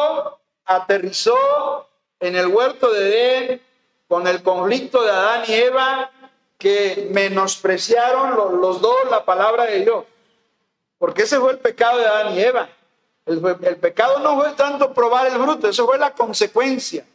aterrizó 0.64 1.87
en 2.20 2.36
el 2.36 2.48
huerto 2.48 2.92
de 2.92 3.08
Edén 3.08 3.62
con 4.08 4.26
el 4.28 4.42
conflicto 4.42 5.04
de 5.04 5.12
Adán 5.12 5.44
y 5.48 5.54
Eva, 5.54 6.12
que 6.58 7.10
menospreciaron 7.12 8.60
los, 8.60 8.82
dos 8.82 8.98
la 9.10 9.26
palabra 9.26 9.66
de 9.66 9.82
Dios. 9.82 10.06
Porque 10.98 11.24
ese 11.24 11.40
fue 11.40 11.52
el 11.52 11.60
pecado 11.60 12.00
de 12.00 12.06
Adán 12.06 12.34
y 12.34 12.40
Eva. 12.40 12.70
El, 13.26 13.44
el, 13.62 13.78
pecado 13.78 14.20
no 14.20 14.40
fue 14.40 14.54
tanto 14.54 14.94
probar 14.94 15.28
el 15.28 15.34
fruto, 15.34 15.68
eso 15.68 15.86
fue 15.86 15.98
la 15.98 16.12
consecuencia. 16.12 17.06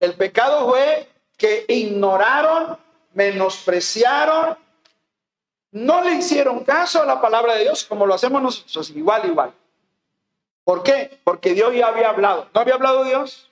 El 0.00 0.14
pecado 0.14 0.68
fue 0.68 1.08
que 1.38 1.64
ignoraron, 1.68 2.76
menospreciaron, 3.12 4.58
no 5.70 6.02
le 6.02 6.14
hicieron 6.14 6.64
caso 6.64 7.02
a 7.02 7.06
la 7.06 7.20
palabra 7.20 7.54
de 7.54 7.62
Dios 7.62 7.84
como 7.84 8.06
lo 8.06 8.14
hacemos 8.14 8.42
nosotros, 8.42 8.90
igual, 8.90 9.26
igual. 9.26 9.52
¿Por 10.64 10.82
qué? 10.82 11.20
Porque 11.24 11.54
Dios 11.54 11.74
ya 11.74 11.88
había 11.88 12.10
hablado. 12.10 12.48
¿No 12.52 12.60
había 12.60 12.74
hablado 12.74 13.04
Dios? 13.04 13.50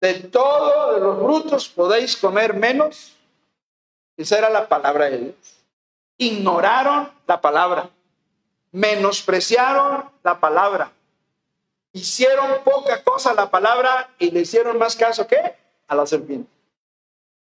De 0.00 0.14
todos 0.14 0.94
de 0.94 1.00
los 1.00 1.18
frutos 1.18 1.68
podéis 1.68 2.16
comer 2.16 2.54
menos. 2.54 3.16
Esa 4.16 4.38
era 4.38 4.50
la 4.50 4.68
palabra 4.68 5.10
de 5.10 5.18
Dios. 5.18 5.34
Ignoraron 6.18 7.10
la 7.26 7.40
palabra. 7.40 7.90
Menospreciaron 8.70 10.08
la 10.22 10.38
palabra. 10.38 10.92
Hicieron 11.92 12.62
poca 12.64 13.02
cosa 13.02 13.34
la 13.34 13.50
palabra 13.50 14.10
y 14.18 14.30
le 14.30 14.40
hicieron 14.40 14.78
más 14.78 14.94
caso 14.94 15.26
que 15.26 15.36
a 15.86 15.94
la 15.94 16.06
serpiente. 16.06 16.50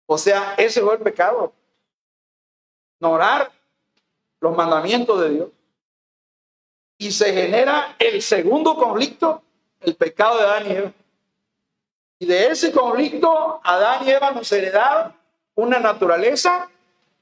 O 0.06 0.18
sea, 0.18 0.54
ese 0.56 0.80
fue 0.80 0.94
el 0.94 1.00
pecado. 1.00 1.52
Ignorar 2.98 3.52
los 4.40 4.56
mandamientos 4.56 5.20
de 5.20 5.30
Dios. 5.30 5.48
Y 6.98 7.12
se 7.12 7.32
genera 7.32 7.94
el 7.98 8.20
segundo 8.20 8.74
conflicto, 8.74 9.42
el 9.80 9.94
pecado 9.94 10.38
de 10.38 10.44
Adán 10.44 10.66
y 10.66 10.72
Eva. 10.72 10.92
Y 12.20 12.26
de 12.26 12.48
ese 12.48 12.70
conflicto, 12.70 13.60
Adán 13.64 14.06
y 14.06 14.10
Eva 14.10 14.30
nos 14.30 14.52
heredaron 14.52 15.16
una 15.54 15.80
naturaleza 15.80 16.68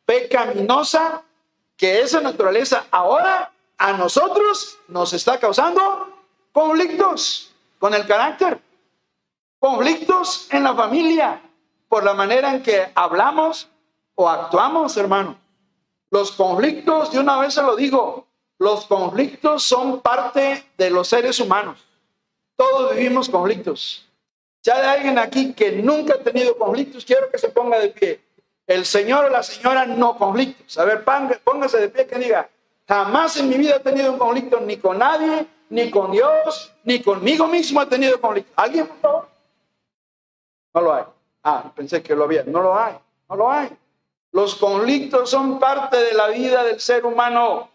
pecaminosa, 0.05 1.23
que 1.77 2.01
esa 2.01 2.21
naturaleza 2.21 2.87
ahora 2.91 3.53
a 3.79 3.93
nosotros 3.93 4.77
nos 4.89 5.13
está 5.13 5.39
causando 5.39 6.13
conflictos 6.51 7.55
con 7.79 7.95
el 7.95 8.09
carácter, 8.09 8.61
conflictos 9.61 10.49
en 10.51 10.65
la 10.65 10.75
familia, 10.75 11.43
por 11.89 12.03
la 12.03 12.15
manera 12.15 12.53
en 12.53 12.65
que 12.65 12.91
hablamos 12.97 13.69
o 14.17 14.29
actuamos, 14.29 14.97
hermano. 14.97 15.39
Los 16.11 16.33
conflictos, 16.33 17.13
de 17.13 17.21
una 17.21 17.39
vez 17.39 17.55
se 17.55 17.63
lo 17.63 17.77
digo, 17.77 18.27
los 18.59 18.87
conflictos 18.87 19.63
son 19.63 20.01
parte 20.01 20.69
de 20.77 20.91
los 20.91 21.07
seres 21.07 21.39
humanos. 21.39 21.87
Todos 22.57 22.97
vivimos 22.97 23.29
conflictos. 23.29 24.08
Si 24.61 24.71
hay 24.71 24.87
alguien 24.87 25.19
aquí 25.19 25.53
que 25.53 25.73
nunca 25.73 26.15
ha 26.15 26.19
tenido 26.19 26.57
conflictos, 26.59 27.05
quiero 27.05 27.31
que 27.31 27.39
se 27.39 27.49
ponga 27.49 27.79
de 27.79 27.89
pie. 27.89 28.21
El 28.67 28.85
señor 28.85 29.27
o 29.27 29.31
la 29.31 29.43
señora 29.43 29.87
no 29.87 30.19
conflictos. 30.19 30.77
A 30.79 30.85
ver, 30.85 31.05
póngase 31.43 31.79
de 31.79 31.89
pie 31.89 32.07
que 32.07 32.19
diga, 32.19 32.49
jamás 32.87 33.37
en 33.39 33.49
mi 33.49 33.57
vida 33.57 33.77
he 33.77 33.81
tenido 33.81 34.13
un 34.13 34.19
conflicto 34.19 34.61
ni 34.61 34.77
con 34.77 34.99
nadie, 34.99 35.47
ni 35.71 35.91
con 35.91 36.13
Dios, 36.13 36.73
ni 36.85 37.01
conmigo 37.01 37.47
mismo 37.47 37.81
he 37.81 37.87
tenido 37.87 38.21
conflicto. 38.21 38.53
¿Alguien, 38.57 38.89
No 39.03 39.27
lo 40.81 40.95
hay. 40.95 41.05
Ah, 41.43 41.73
pensé 41.75 42.03
que 42.03 42.15
lo 42.15 42.25
había. 42.25 42.45
No 42.45 42.61
lo 42.61 42.79
hay, 42.79 42.95
no 43.29 43.37
lo 43.37 43.51
hay. 43.51 43.71
Los 44.33 44.57
conflictos 44.57 45.31
son 45.31 45.59
parte 45.59 45.97
de 45.97 46.13
la 46.13 46.29
vida 46.29 46.63
del 46.65 46.79
ser 46.79 47.07
humano. 47.07 47.71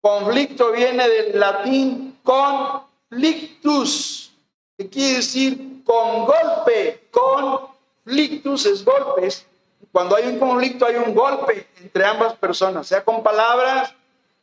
Conflicto 0.00 0.72
viene 0.72 1.08
del 1.08 1.38
latín 1.38 2.18
conflictus, 2.24 4.32
que 4.76 4.88
quiere 4.88 5.18
decir 5.18 5.69
con 5.84 6.26
golpe. 6.26 7.08
Conflictus 7.10 8.66
es 8.66 8.84
golpes. 8.84 9.46
Cuando 9.92 10.16
hay 10.16 10.26
un 10.26 10.38
conflicto 10.38 10.86
hay 10.86 10.96
un 10.96 11.14
golpe 11.14 11.68
entre 11.80 12.04
ambas 12.04 12.34
personas, 12.34 12.86
sea 12.86 13.04
con 13.04 13.22
palabras 13.22 13.94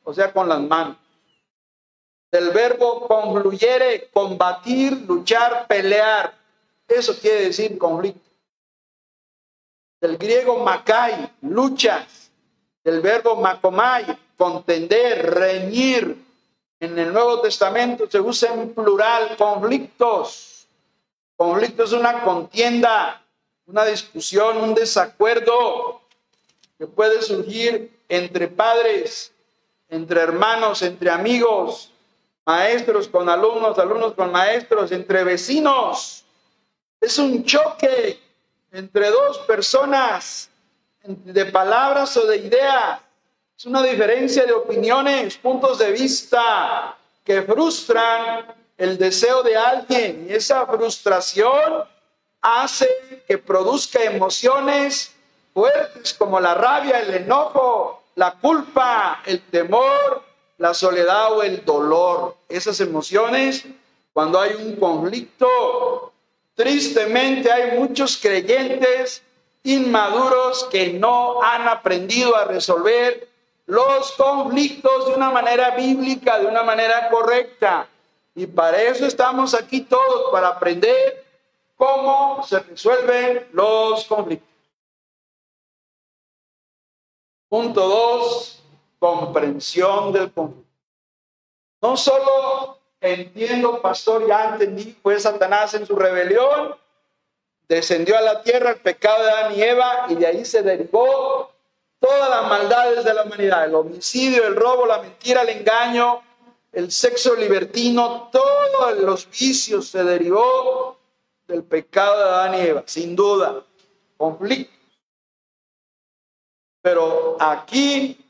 o 0.03 0.13
sea 0.13 0.31
con 0.31 0.49
las 0.49 0.61
manos. 0.61 0.97
Del 2.31 2.49
verbo 2.49 3.07
concluyere, 3.07 4.09
combatir, 4.11 4.93
luchar, 5.07 5.65
pelear. 5.67 6.33
Eso 6.87 7.17
quiere 7.17 7.45
decir 7.45 7.77
conflicto 7.77 8.27
del 9.99 10.17
griego 10.17 10.63
makai, 10.63 11.31
luchas, 11.41 12.31
del 12.83 13.01
verbo 13.01 13.35
makomai, 13.35 14.05
contender, 14.37 15.33
reñir. 15.33 16.25
En 16.79 16.97
el 16.99 17.11
Nuevo 17.11 17.41
Testamento 17.41 18.07
se 18.09 18.19
usa 18.19 18.53
en 18.53 18.73
plural 18.73 19.35
conflictos. 19.35 20.56
Conflicto 21.37 21.83
es 21.83 21.91
una 21.91 22.23
contienda, 22.23 23.21
una 23.67 23.85
discusión, 23.85 24.57
un 24.57 24.73
desacuerdo 24.73 26.01
que 26.79 26.87
puede 26.87 27.21
surgir 27.21 27.91
entre 28.09 28.47
padres, 28.47 29.31
entre 29.87 30.19
hermanos, 30.21 30.81
entre 30.81 31.11
amigos, 31.11 31.91
maestros 32.43 33.07
con 33.07 33.29
alumnos, 33.29 33.77
alumnos 33.77 34.13
con 34.13 34.31
maestros, 34.31 34.91
entre 34.91 35.23
vecinos. 35.23 36.25
Es 36.99 37.19
un 37.19 37.43
choque 37.45 38.19
entre 38.71 39.11
dos 39.11 39.37
personas 39.39 40.49
de 41.03 41.45
palabras 41.45 42.17
o 42.17 42.25
de 42.25 42.37
ideas. 42.37 42.99
Es 43.55 43.65
una 43.65 43.83
diferencia 43.83 44.43
de 44.43 44.53
opiniones, 44.53 45.37
puntos 45.37 45.77
de 45.77 45.91
vista 45.91 46.97
que 47.23 47.43
frustran 47.43 48.55
el 48.77 48.97
deseo 48.97 49.43
de 49.43 49.57
alguien. 49.57 50.27
Y 50.29 50.33
esa 50.33 50.65
frustración 50.65 51.83
hace 52.41 52.87
que 53.27 53.37
produzca 53.37 54.03
emociones 54.03 55.13
fuertes 55.53 56.13
como 56.13 56.39
la 56.39 56.53
rabia, 56.53 56.99
el 56.99 57.13
enojo, 57.13 58.03
la 58.15 58.33
culpa, 58.33 59.21
el 59.25 59.41
temor, 59.41 60.23
la 60.57 60.73
soledad 60.73 61.33
o 61.33 61.43
el 61.43 61.65
dolor. 61.65 62.35
Esas 62.47 62.79
emociones, 62.79 63.65
cuando 64.13 64.39
hay 64.39 64.53
un 64.53 64.75
conflicto, 64.75 66.13
tristemente 66.55 67.51
hay 67.51 67.77
muchos 67.77 68.17
creyentes 68.17 69.23
inmaduros 69.63 70.67
que 70.71 70.93
no 70.93 71.41
han 71.43 71.67
aprendido 71.67 72.35
a 72.35 72.45
resolver 72.45 73.27
los 73.65 74.13
conflictos 74.13 75.07
de 75.07 75.13
una 75.13 75.29
manera 75.29 75.71
bíblica, 75.71 76.39
de 76.39 76.45
una 76.45 76.63
manera 76.63 77.09
correcta. 77.09 77.87
Y 78.37 78.45
para 78.45 78.79
eso 78.83 79.07
estamos 79.07 79.55
aquí 79.55 79.81
todos, 79.81 80.31
para 80.31 80.49
aprender 80.49 81.25
cómo 81.75 82.43
se 82.43 82.59
resuelven 82.59 83.47
los 83.51 84.05
conflictos. 84.05 84.47
Punto 87.49 87.87
dos, 87.87 88.63
comprensión 88.99 90.13
del 90.13 90.31
conflicto. 90.31 90.71
No 91.81 91.97
solo 91.97 92.77
entiendo, 93.01 93.81
pastor, 93.81 94.27
ya 94.27 94.49
entendí, 94.49 94.95
fue 95.01 95.19
Satanás 95.19 95.73
en 95.73 95.87
su 95.87 95.95
rebelión, 95.95 96.75
descendió 97.67 98.19
a 98.19 98.21
la 98.21 98.43
tierra 98.43 98.69
el 98.69 98.81
pecado 98.81 99.23
de 99.23 99.31
Adán 99.31 99.55
y 99.55 99.63
Eva 99.63 100.05
y 100.09 100.13
de 100.13 100.27
ahí 100.27 100.45
se 100.45 100.61
derivó 100.61 101.51
todas 101.99 102.29
las 102.29 102.47
maldades 102.47 103.03
de 103.03 103.15
la 103.15 103.23
humanidad, 103.23 103.65
el 103.65 103.73
homicidio, 103.73 104.45
el 104.45 104.55
robo, 104.55 104.85
la 104.85 104.99
mentira, 104.99 105.41
el 105.41 105.49
engaño, 105.49 106.21
el 106.77 106.91
sexo 106.91 107.35
libertino, 107.35 108.29
todos 108.31 108.99
los 108.99 109.27
vicios 109.31 109.87
se 109.87 110.03
derivó 110.03 110.99
del 111.47 111.63
pecado 111.63 112.19
de 112.19 112.23
Adán 112.23 112.53
y 112.53 112.67
Eva, 112.67 112.83
sin 112.85 113.15
duda, 113.15 113.63
conflicto. 114.15 114.71
Pero 116.83 117.35
aquí 117.39 118.23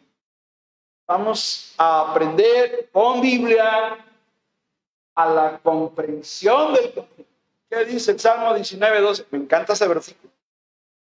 vamos 1.06 1.74
a 1.78 2.10
aprender 2.10 2.90
con 2.94 3.20
Biblia 3.20 3.98
a 5.14 5.30
la 5.30 5.60
comprensión 5.60 6.74
del 6.74 6.94
conflicto. 6.94 7.34
¿Qué 7.70 7.84
dice 7.84 8.12
el 8.12 8.20
Salmo 8.22 8.54
19, 8.54 9.02
12? 9.02 9.26
Me 9.30 9.40
encanta 9.40 9.74
ese 9.74 9.90
versículo. 9.90 10.32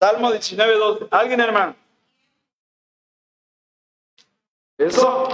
Salmo 0.01 0.33
19, 0.33 0.79
12. 0.79 1.09
¿Alguien, 1.11 1.41
hermano? 1.41 1.77
Eso. 4.79 5.29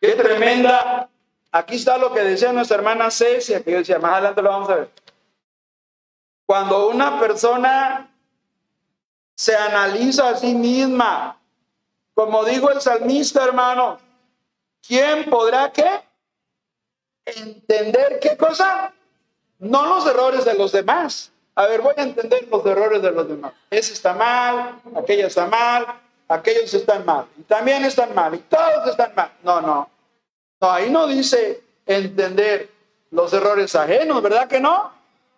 Qué 0.00 0.12
tremenda. 0.12 1.08
Aquí 1.50 1.76
está 1.76 1.98
lo 1.98 2.12
que 2.12 2.20
decía 2.20 2.52
nuestra 2.52 2.78
hermana 2.78 3.10
Cecia, 3.10 3.62
que 3.62 3.76
decía, 3.76 3.98
más 3.98 4.14
adelante 4.14 4.42
lo 4.42 4.48
vamos 4.50 4.70
a 4.70 4.76
ver. 4.76 4.90
Cuando 6.46 6.88
una 6.88 7.20
persona 7.20 8.10
se 9.34 9.54
analiza 9.54 10.30
a 10.30 10.36
sí 10.36 10.54
misma, 10.54 11.38
como 12.14 12.44
dijo 12.44 12.70
el 12.70 12.80
salmista, 12.80 13.44
hermano, 13.44 13.98
¿quién 14.86 15.28
podrá 15.30 15.70
qué? 15.72 15.88
Entender 17.24 18.18
qué 18.20 18.36
cosa? 18.36 18.92
No 19.58 19.86
los 19.86 20.06
errores 20.06 20.44
de 20.44 20.54
los 20.54 20.72
demás, 20.72 21.32
a 21.54 21.66
ver, 21.66 21.82
voy 21.82 21.94
a 21.96 22.02
entender 22.02 22.48
los 22.50 22.64
errores 22.64 23.02
de 23.02 23.10
los 23.10 23.28
demás. 23.28 23.52
Ese 23.70 23.92
está 23.92 24.14
mal, 24.14 24.80
aquella 24.96 25.26
está 25.26 25.46
mal, 25.46 25.86
aquellos 26.34 26.72
están 26.74 27.04
mal, 27.04 27.26
y 27.38 27.42
también 27.42 27.84
están 27.84 28.14
mal, 28.14 28.34
y 28.34 28.38
todos 28.38 28.88
están 28.88 29.12
mal. 29.14 29.32
No, 29.42 29.60
no. 29.60 29.88
Ahí 30.60 30.90
no 30.90 31.06
dice 31.06 31.62
entender 31.86 32.70
los 33.10 33.32
errores 33.32 33.74
ajenos, 33.74 34.22
¿verdad 34.22 34.48
que 34.48 34.60
no? 34.60 34.92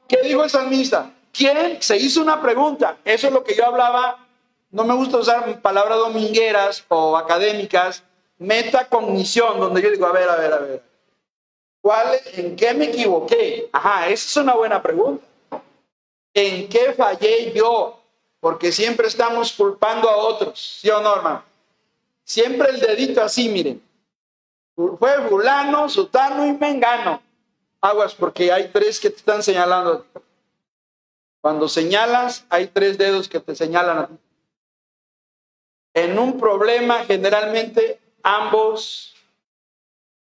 ¿Qué 0.06 0.18
dijo 0.22 0.44
el 0.44 0.50
salmista? 0.50 1.10
¿Quién 1.32 1.82
se 1.82 1.96
hizo 1.96 2.20
una 2.22 2.40
pregunta? 2.40 2.98
Eso 3.04 3.26
es 3.26 3.32
lo 3.32 3.42
que 3.42 3.54
yo 3.54 3.66
hablaba. 3.66 4.18
No 4.70 4.84
me 4.84 4.94
gusta 4.94 5.18
usar 5.18 5.60
palabras 5.60 5.98
domingueras 5.98 6.84
o 6.88 7.16
académicas. 7.16 8.02
Metacognición, 8.38 9.58
donde 9.58 9.82
yo 9.82 9.90
digo, 9.90 10.06
a 10.06 10.12
ver, 10.12 10.28
a 10.28 10.36
ver, 10.36 10.52
a 10.52 10.58
ver. 10.58 10.82
¿Cuál, 11.80 12.08
¿En 12.34 12.56
qué 12.56 12.72
me 12.74 12.86
equivoqué? 12.86 13.68
Ajá, 13.72 14.08
esa 14.08 14.26
es 14.26 14.36
una 14.36 14.54
buena 14.54 14.82
pregunta. 14.82 15.24
¿En 16.32 16.68
qué 16.68 16.92
fallé 16.92 17.52
yo? 17.52 18.00
Porque 18.44 18.72
siempre 18.72 19.06
estamos 19.06 19.54
culpando 19.54 20.06
a 20.06 20.18
otros, 20.18 20.78
¿sí 20.82 20.90
o 20.90 21.00
no, 21.00 21.16
hermano? 21.16 21.42
Siempre 22.24 22.68
el 22.68 22.78
dedito 22.78 23.22
así, 23.22 23.48
miren. 23.48 23.82
Fue 24.76 25.26
fulano, 25.30 25.88
sutano 25.88 26.44
y 26.46 26.52
mengano. 26.52 27.22
Aguas, 27.80 28.14
porque 28.14 28.52
hay 28.52 28.68
tres 28.68 29.00
que 29.00 29.08
te 29.08 29.16
están 29.16 29.42
señalando. 29.42 30.04
Cuando 31.40 31.70
señalas, 31.70 32.44
hay 32.50 32.66
tres 32.66 32.98
dedos 32.98 33.30
que 33.30 33.40
te 33.40 33.54
señalan 33.54 33.98
a 33.98 34.06
ti. 34.08 34.18
En 35.94 36.18
un 36.18 36.38
problema, 36.38 37.02
generalmente, 37.06 37.98
ambos 38.22 39.14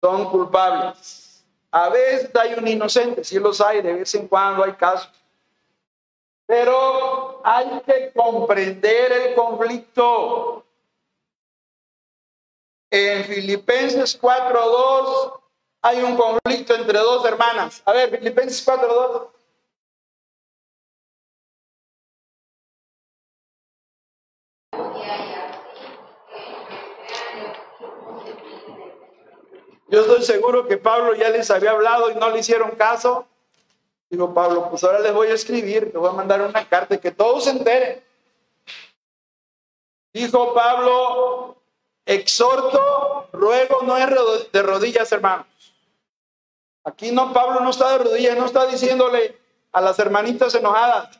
son 0.00 0.30
culpables. 0.30 1.44
A 1.72 1.88
veces 1.88 2.30
hay 2.36 2.54
un 2.54 2.68
inocente, 2.68 3.24
sí 3.24 3.40
los 3.40 3.60
hay, 3.60 3.82
de 3.82 3.94
vez 3.94 4.14
en 4.14 4.28
cuando 4.28 4.62
hay 4.62 4.74
casos. 4.74 5.10
Pero 6.52 7.40
hay 7.42 7.80
que 7.86 8.12
comprender 8.12 9.10
el 9.10 9.34
conflicto. 9.34 10.66
En 12.90 13.24
Filipenses 13.24 14.20
4.2 14.20 15.40
hay 15.80 16.02
un 16.02 16.14
conflicto 16.14 16.74
entre 16.74 16.98
dos 16.98 17.24
hermanas. 17.24 17.80
A 17.86 17.92
ver, 17.92 18.10
Filipenses 18.10 18.68
4.2. 18.68 19.28
Yo 29.88 30.00
estoy 30.02 30.22
seguro 30.22 30.68
que 30.68 30.76
Pablo 30.76 31.14
ya 31.14 31.30
les 31.30 31.50
había 31.50 31.70
hablado 31.70 32.10
y 32.10 32.14
no 32.16 32.28
le 32.28 32.40
hicieron 32.40 32.72
caso. 32.72 33.26
Digo, 34.12 34.34
Pablo, 34.34 34.68
pues 34.68 34.84
ahora 34.84 35.00
les 35.00 35.14
voy 35.14 35.28
a 35.28 35.32
escribir, 35.32 35.84
les 35.84 35.94
voy 35.94 36.10
a 36.10 36.12
mandar 36.12 36.42
una 36.42 36.68
carta 36.68 37.00
que 37.00 37.12
todos 37.12 37.44
se 37.44 37.50
enteren. 37.50 38.04
Dijo 40.12 40.52
Pablo, 40.52 41.56
exhorto, 42.04 43.30
ruego, 43.32 43.80
no 43.84 43.96
es 43.96 44.52
de 44.52 44.62
rodillas, 44.62 45.10
hermanos. 45.12 45.46
Aquí 46.84 47.10
no, 47.10 47.32
Pablo 47.32 47.60
no 47.60 47.70
está 47.70 47.92
de 47.92 48.04
rodillas, 48.04 48.36
no 48.36 48.44
está 48.44 48.66
diciéndole 48.66 49.34
a 49.72 49.80
las 49.80 49.98
hermanitas 49.98 50.54
enojadas, 50.54 51.18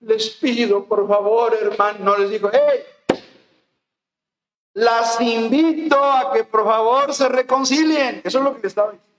les 0.00 0.30
pido, 0.30 0.86
por 0.86 1.06
favor, 1.06 1.54
hermano, 1.54 1.98
no 2.00 2.16
les 2.16 2.30
dijo, 2.30 2.48
hey, 2.50 3.20
las 4.72 5.20
invito 5.20 6.02
a 6.02 6.32
que 6.32 6.44
por 6.44 6.64
favor 6.64 7.12
se 7.12 7.28
reconcilien. 7.28 8.22
Eso 8.24 8.38
es 8.38 8.44
lo 8.44 8.54
que 8.54 8.62
le 8.62 8.68
estaba 8.68 8.92
diciendo. 8.92 9.09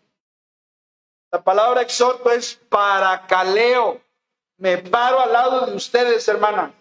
La 1.32 1.42
palabra 1.42 1.82
exhorto 1.82 2.30
es 2.30 2.60
para 2.70 3.26
caleo. 3.26 4.02
Me 4.58 4.78
paro 4.78 5.22
al 5.22 5.32
lado 5.32 5.66
de 5.66 5.76
ustedes, 5.76 6.28
hermana. 6.28 6.74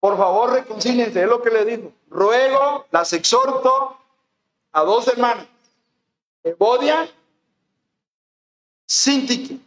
Por 0.00 0.16
favor, 0.16 0.52
reconcíliense, 0.52 1.22
es 1.22 1.28
lo 1.28 1.42
que 1.42 1.50
le 1.50 1.64
digo. 1.64 1.92
Ruego, 2.08 2.86
las 2.90 3.12
exhorto 3.12 3.96
a 4.72 4.82
dos 4.82 5.08
hermanas, 5.08 5.46
Evodia, 6.44 7.10
Sintiki, 8.86 9.60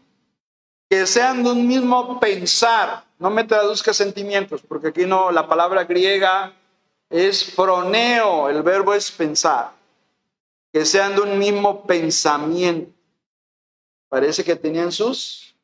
que 0.89 1.05
sean 1.05 1.43
de 1.43 1.51
un 1.51 1.67
mismo 1.67 2.19
pensar. 2.19 3.03
No 3.19 3.29
me 3.29 3.43
traduzca 3.43 3.93
sentimientos, 3.93 4.61
porque 4.67 4.87
aquí 4.87 5.05
no, 5.05 5.31
la 5.31 5.47
palabra 5.47 5.83
griega 5.83 6.53
es 7.09 7.53
froneo, 7.53 8.47
el 8.49 8.63
verbo 8.63 8.93
es 8.93 9.11
pensar. 9.11 9.71
Que 10.71 10.85
sean 10.85 11.15
de 11.15 11.21
un 11.21 11.37
mismo 11.37 11.85
pensamiento. 11.85 13.00
Parece 14.11 14.43
que 14.43 14.57
tenían 14.57 14.91
sus 14.91 15.55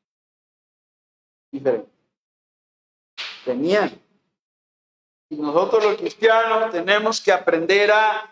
diferentes. 1.51 1.91
Tenían. 3.43 3.91
Y 5.29 5.35
nosotros 5.35 5.83
los 5.83 5.97
cristianos 5.97 6.71
tenemos 6.71 7.19
que 7.19 7.33
aprender 7.33 7.91
a 7.91 8.31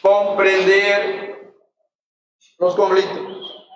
comprender 0.00 1.52
los 2.56 2.74
conflictos. 2.74 3.66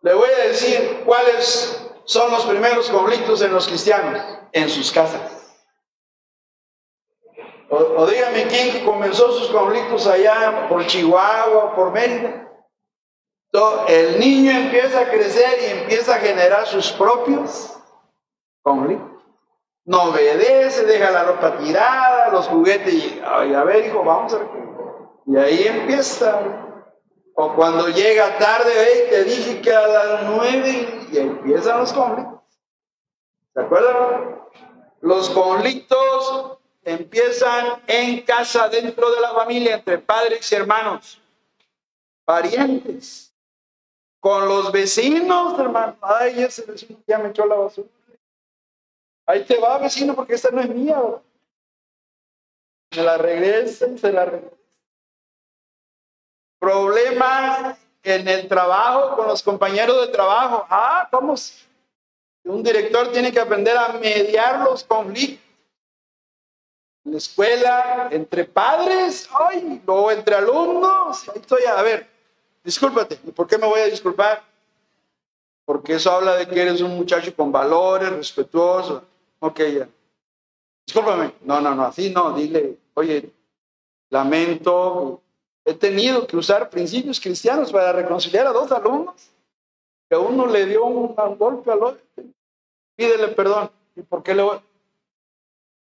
Le 0.00 0.12
voy 0.12 0.30
a 0.30 0.48
decir 0.48 1.04
cuáles 1.06 1.88
son 2.04 2.32
los 2.32 2.44
primeros 2.44 2.90
conflictos 2.90 3.42
en 3.42 3.52
los 3.52 3.68
cristianos, 3.68 4.20
en 4.50 4.68
sus 4.68 4.90
casas. 4.90 5.54
O, 7.70 7.76
o 7.76 8.06
dígame 8.08 8.48
quién 8.48 8.84
comenzó 8.84 9.38
sus 9.38 9.50
conflictos 9.52 10.04
allá 10.08 10.66
por 10.68 10.84
Chihuahua, 10.84 11.76
por 11.76 11.92
Mérida 11.92 12.41
el 13.88 14.18
niño 14.18 14.50
empieza 14.50 15.00
a 15.00 15.10
crecer 15.10 15.58
y 15.60 15.80
empieza 15.80 16.14
a 16.14 16.18
generar 16.18 16.66
sus 16.66 16.90
propios 16.92 17.76
conflictos. 18.62 19.10
No 19.84 20.04
obedece, 20.04 20.84
deja 20.84 21.10
la 21.10 21.24
ropa 21.24 21.58
tirada, 21.58 22.30
los 22.30 22.46
juguetes, 22.46 22.94
y 22.94 23.20
a 23.20 23.64
ver, 23.64 23.86
hijo, 23.86 24.04
vamos 24.04 24.32
a 24.32 24.38
ver. 24.38 24.48
Y 25.26 25.36
ahí 25.36 25.66
empieza. 25.66 26.40
O 27.34 27.54
cuando 27.54 27.88
llega 27.88 28.38
tarde, 28.38 28.70
hey, 28.76 29.06
te 29.10 29.24
dije 29.24 29.60
que 29.60 29.74
a 29.74 29.86
las 29.86 30.22
nueve 30.24 31.08
y 31.10 31.18
empiezan 31.18 31.80
los 31.80 31.92
conflictos. 31.92 32.40
¿Se 33.54 33.60
acuerdan? 33.60 34.40
Los 35.00 35.30
conflictos 35.30 36.58
empiezan 36.84 37.82
en 37.86 38.20
casa, 38.22 38.68
dentro 38.68 39.10
de 39.10 39.20
la 39.20 39.30
familia, 39.30 39.74
entre 39.74 39.98
padres 39.98 40.50
y 40.52 40.54
hermanos, 40.54 41.20
parientes, 42.24 43.31
con 44.22 44.46
los 44.46 44.70
vecinos, 44.70 45.58
hermano. 45.58 45.96
Ay, 46.00 46.44
ese 46.44 46.62
vecino 46.62 46.96
ya 47.08 47.18
me 47.18 47.30
echó 47.30 47.44
la 47.44 47.56
basura. 47.56 47.88
Ahí 49.26 49.44
te 49.44 49.58
va, 49.58 49.78
vecino, 49.78 50.14
porque 50.14 50.34
esta 50.34 50.50
no 50.52 50.60
es 50.60 50.68
mía. 50.68 51.02
Me 52.96 53.02
la 53.02 53.18
regresa 53.18 53.88
y 53.88 53.98
se 53.98 54.12
la 54.12 54.24
regresa. 54.24 54.54
Problemas 56.60 57.78
en 58.04 58.28
el 58.28 58.46
trabajo, 58.46 59.16
con 59.16 59.26
los 59.26 59.42
compañeros 59.42 60.06
de 60.06 60.12
trabajo. 60.12 60.66
Ah, 60.70 61.08
vamos. 61.10 61.66
Un 62.44 62.62
director 62.62 63.10
tiene 63.10 63.32
que 63.32 63.40
aprender 63.40 63.76
a 63.76 63.94
mediar 63.94 64.60
los 64.60 64.84
conflictos. 64.84 65.44
En 67.04 67.10
la 67.10 67.18
escuela, 67.18 68.08
entre 68.12 68.44
padres, 68.44 69.28
ay, 69.36 69.82
luego 69.84 70.12
entre 70.12 70.36
alumnos. 70.36 71.28
Ahí 71.28 71.40
estoy, 71.40 71.64
a 71.64 71.82
ver, 71.82 72.11
discúlpate. 72.62 73.18
¿Y 73.26 73.32
por 73.32 73.46
qué 73.46 73.58
me 73.58 73.66
voy 73.66 73.80
a 73.80 73.86
disculpar? 73.86 74.42
Porque 75.64 75.94
eso 75.94 76.10
habla 76.10 76.36
de 76.36 76.48
que 76.48 76.60
eres 76.60 76.80
un 76.80 76.96
muchacho 76.96 77.34
con 77.34 77.52
valores, 77.52 78.10
respetuoso. 78.10 79.04
Ok, 79.40 79.60
ya. 79.60 79.88
Discúlpame. 80.86 81.32
No, 81.42 81.60
no, 81.60 81.74
no, 81.74 81.84
así 81.84 82.10
no. 82.10 82.32
Dile, 82.32 82.78
oye, 82.94 83.30
lamento, 84.10 85.22
he 85.64 85.74
tenido 85.74 86.26
que 86.26 86.36
usar 86.36 86.68
principios 86.68 87.20
cristianos 87.20 87.72
para 87.72 87.92
reconciliar 87.92 88.46
a 88.46 88.52
dos 88.52 88.70
alumnos. 88.72 89.14
Que 90.08 90.16
uno 90.16 90.46
le 90.46 90.66
dio 90.66 90.84
un, 90.84 91.14
golpe 91.36 91.70
al 91.70 91.82
otro. 91.82 92.02
Pídele 92.96 93.28
perdón. 93.28 93.70
¿Y 93.96 94.02
por 94.02 94.22
qué 94.22 94.34
le 94.34 94.42
voy? 94.42 94.58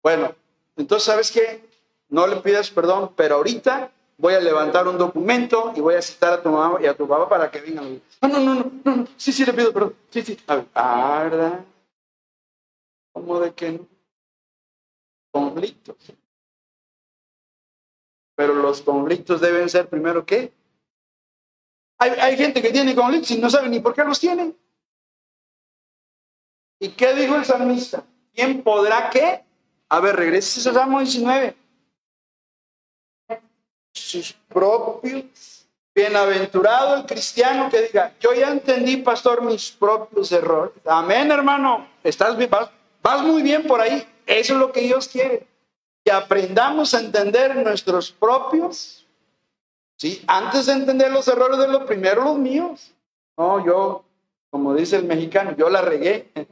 Bueno, 0.02 0.34
entonces, 0.76 1.04
¿sabes 1.04 1.30
qué? 1.30 1.68
No 2.08 2.26
le 2.26 2.36
pidas 2.36 2.70
perdón, 2.70 3.12
pero 3.14 3.36
ahorita 3.36 3.92
voy 4.20 4.34
a 4.34 4.40
levantar 4.40 4.86
un 4.86 4.98
documento 4.98 5.72
y 5.74 5.80
voy 5.80 5.94
a 5.94 6.02
citar 6.02 6.34
a 6.34 6.42
tu 6.42 6.50
mamá 6.50 6.78
y 6.80 6.86
a 6.86 6.94
tu 6.94 7.08
papá 7.08 7.28
para 7.28 7.50
que 7.50 7.60
vengan. 7.60 8.00
No, 8.20 8.28
no, 8.28 8.38
no, 8.40 8.54
no, 8.54 8.72
no, 8.84 9.06
sí, 9.16 9.32
sí, 9.32 9.44
le 9.44 9.52
pido 9.54 9.72
perdón. 9.72 9.96
Sí, 10.10 10.22
sí. 10.22 10.38
A 10.46 11.24
ver. 11.24 11.64
¿Cómo 13.12 13.40
de 13.40 13.54
qué 13.54 13.72
no? 13.72 13.86
Conflictos. 15.32 15.96
Pero 18.36 18.54
los 18.54 18.82
conflictos 18.82 19.40
deben 19.40 19.68
ser 19.68 19.88
primero 19.88 20.24
qué? 20.24 20.52
Hay, 21.98 22.10
hay 22.10 22.36
gente 22.36 22.62
que 22.62 22.70
tiene 22.70 22.94
conflictos 22.94 23.30
y 23.30 23.38
no 23.38 23.48
sabe 23.48 23.68
ni 23.68 23.80
por 23.80 23.94
qué 23.94 24.04
los 24.04 24.20
tiene. 24.20 24.54
¿Y 26.78 26.90
qué 26.90 27.14
dijo 27.14 27.36
el 27.36 27.44
salmista? 27.44 28.04
¿Quién 28.34 28.62
podrá 28.62 29.10
qué? 29.10 29.44
A 29.88 30.00
ver, 30.00 30.16
regrese 30.16 30.68
a 30.68 30.72
Salmo 30.72 31.00
19. 31.00 31.56
Sus 33.92 34.32
propios. 34.48 35.66
Bienaventurado 35.92 36.96
el 36.96 37.04
cristiano 37.04 37.68
que 37.68 37.82
diga, 37.82 38.14
yo 38.20 38.32
ya 38.32 38.50
entendí, 38.50 38.98
pastor, 38.98 39.42
mis 39.42 39.72
propios 39.72 40.30
errores. 40.30 40.72
Amén, 40.86 41.30
hermano. 41.30 41.88
Estás 42.04 42.36
bien, 42.36 42.48
vas, 42.48 42.70
vas 43.02 43.22
muy 43.22 43.42
bien 43.42 43.66
por 43.66 43.80
ahí. 43.80 44.06
Eso 44.24 44.54
es 44.54 44.60
lo 44.60 44.70
que 44.70 44.82
Dios 44.82 45.08
quiere. 45.08 45.46
Que 46.04 46.12
aprendamos 46.12 46.94
a 46.94 47.00
entender 47.00 47.56
nuestros 47.56 48.12
propios. 48.12 49.04
¿sí? 49.96 50.22
Antes 50.28 50.66
de 50.66 50.74
entender 50.74 51.10
los 51.10 51.26
errores 51.26 51.58
de 51.58 51.68
los 51.68 51.82
primeros, 51.82 52.24
los 52.24 52.38
míos. 52.38 52.92
No, 53.36 53.64
yo, 53.64 54.04
como 54.50 54.74
dice 54.74 54.96
el 54.96 55.04
mexicano, 55.04 55.54
yo 55.56 55.68
la 55.68 55.82
regué. 55.82 56.30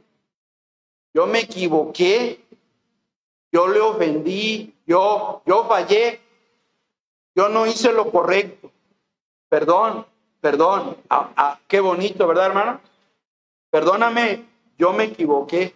Yo 1.11 1.25
me 1.25 1.39
equivoqué. 1.39 2.39
Yo 3.51 3.67
le 3.67 3.79
ofendí. 3.79 4.75
Yo, 4.85 5.41
yo 5.43 5.65
fallé. 5.67 6.21
Yo 7.35 7.49
no 7.49 7.65
hice 7.65 7.91
lo 7.93 8.11
correcto. 8.11 8.71
Perdón, 9.49 10.05
perdón. 10.41 10.97
Ah, 11.09 11.31
ah, 11.35 11.59
qué 11.67 11.79
bonito, 11.79 12.27
¿verdad, 12.27 12.47
hermano? 12.47 12.81
Perdóname, 13.69 14.45
yo 14.77 14.93
me 14.93 15.05
equivoqué. 15.05 15.75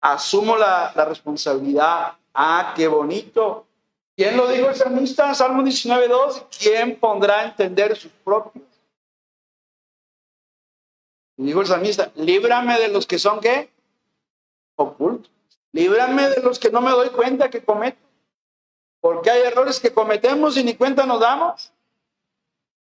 Asumo 0.00 0.56
la, 0.56 0.92
la 0.94 1.04
responsabilidad. 1.04 2.14
Ah, 2.34 2.72
qué 2.76 2.88
bonito. 2.88 3.66
¿Quién 4.16 4.36
lo 4.36 4.48
dijo 4.48 4.68
el 4.68 4.74
salmista? 4.74 5.34
Salmo 5.34 5.62
19.2. 5.62 6.46
¿Quién 6.58 6.98
pondrá 6.98 7.40
a 7.40 7.44
entender 7.46 7.96
sus 7.96 8.12
propios? 8.12 8.64
dijo 11.44 11.60
el 11.60 11.66
salmista, 11.66 12.12
líbrame 12.16 12.78
de 12.78 12.88
los 12.88 13.06
que 13.06 13.18
son 13.18 13.40
qué? 13.40 13.70
Ocultos. 14.76 15.30
Líbrame 15.72 16.28
de 16.28 16.42
los 16.42 16.58
que 16.58 16.70
no 16.70 16.80
me 16.80 16.90
doy 16.90 17.10
cuenta 17.10 17.48
que 17.48 17.64
cometo. 17.64 17.98
Porque 19.00 19.30
hay 19.30 19.42
errores 19.42 19.80
que 19.80 19.92
cometemos 19.92 20.56
y 20.56 20.64
ni 20.64 20.74
cuenta 20.74 21.06
nos 21.06 21.20
damos. 21.20 21.72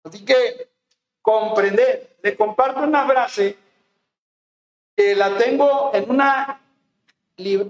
Así 0.02 0.24
que 0.24 0.68
comprender. 1.22 2.16
Le 2.22 2.36
comparto 2.36 2.80
una 2.80 3.06
frase 3.06 3.56
que 4.96 5.14
la 5.14 5.36
tengo 5.36 5.90
en 5.94 6.10
una, 6.10 6.60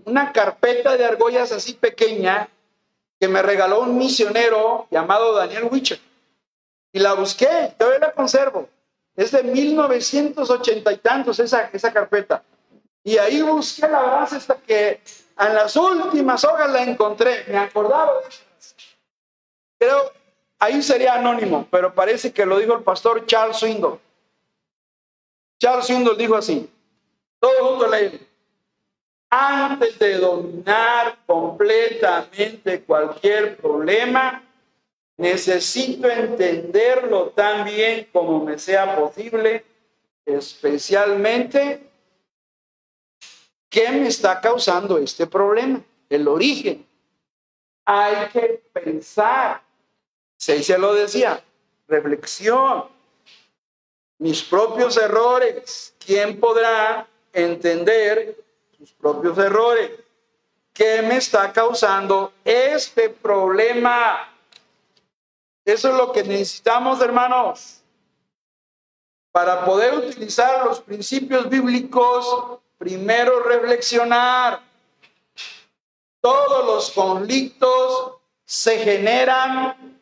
una 0.04 0.32
carpeta 0.32 0.96
de 0.96 1.04
argollas 1.04 1.52
así 1.52 1.74
pequeña 1.74 2.48
que 3.20 3.28
me 3.28 3.42
regaló 3.42 3.80
un 3.82 3.98
misionero 3.98 4.88
llamado 4.90 5.34
Daniel 5.34 5.68
Wicher. 5.70 6.00
Y 6.92 6.98
la 6.98 7.12
busqué, 7.12 7.74
todavía 7.78 8.00
la 8.00 8.12
conservo. 8.12 8.68
Es 9.14 9.30
de 9.32 9.42
1980 9.42 10.92
y 10.92 10.96
tantos 10.96 11.38
esa, 11.38 11.70
esa 11.72 11.92
carpeta. 11.92 12.42
Y 13.04 13.18
ahí 13.18 13.42
busqué 13.42 13.86
la 13.86 14.00
frase 14.00 14.36
hasta 14.36 14.56
que 14.56 15.00
en 15.40 15.54
las 15.54 15.74
últimas 15.76 16.44
hojas 16.44 16.70
la 16.70 16.82
encontré. 16.82 17.44
Me 17.48 17.58
acordaba 17.58 18.12
Creo, 19.78 20.12
ahí 20.58 20.82
sería 20.82 21.14
anónimo, 21.14 21.66
pero 21.70 21.94
parece 21.94 22.32
que 22.32 22.44
lo 22.44 22.58
dijo 22.58 22.74
el 22.74 22.82
pastor 22.82 23.24
Charles 23.24 23.56
Swindoll. 23.56 23.98
Charles 25.58 25.86
Swindoll 25.86 26.18
dijo 26.18 26.36
así, 26.36 26.70
todo 27.38 27.70
junto 27.70 27.88
leer. 27.88 28.20
Antes 29.30 29.98
de 29.98 30.18
dominar 30.18 31.16
completamente 31.24 32.82
cualquier 32.82 33.56
problema, 33.56 34.42
necesito 35.16 36.10
entenderlo 36.10 37.28
tan 37.28 37.64
bien 37.64 38.08
como 38.12 38.44
me 38.44 38.58
sea 38.58 38.96
posible, 38.96 39.64
especialmente 40.26 41.89
qué 43.70 43.90
me 43.90 44.08
está 44.08 44.40
causando 44.40 44.98
este 44.98 45.26
problema, 45.26 45.80
el 46.10 46.28
origen. 46.28 46.86
Hay 47.86 48.28
que 48.28 48.62
pensar. 48.72 49.62
Se 50.36 50.78
lo 50.78 50.94
decía, 50.94 51.42
reflexión, 51.88 52.84
mis 54.18 54.42
propios 54.42 54.96
errores. 54.98 55.94
¿Quién 55.98 56.38
podrá 56.38 57.06
entender 57.32 58.36
sus 58.80 58.92
propios 58.92 59.36
errores. 59.38 59.90
¿Qué 60.72 61.02
me 61.02 61.16
está 61.16 61.52
causando 61.52 62.32
este 62.44 63.10
problema? 63.10 64.32
Eso 65.64 65.90
es 65.90 65.94
lo 65.94 66.12
que 66.12 66.22
necesitamos, 66.22 67.00
hermanos. 67.00 67.82
Para 69.30 69.64
poder 69.64 69.94
utilizar 69.94 70.64
los 70.64 70.80
principios 70.80 71.48
bíblicos, 71.48 72.58
primero 72.80 73.42
reflexionar. 73.42 74.62
Todos 76.22 76.64
los 76.64 76.90
conflictos 76.92 78.14
se 78.42 78.78
generan 78.78 80.00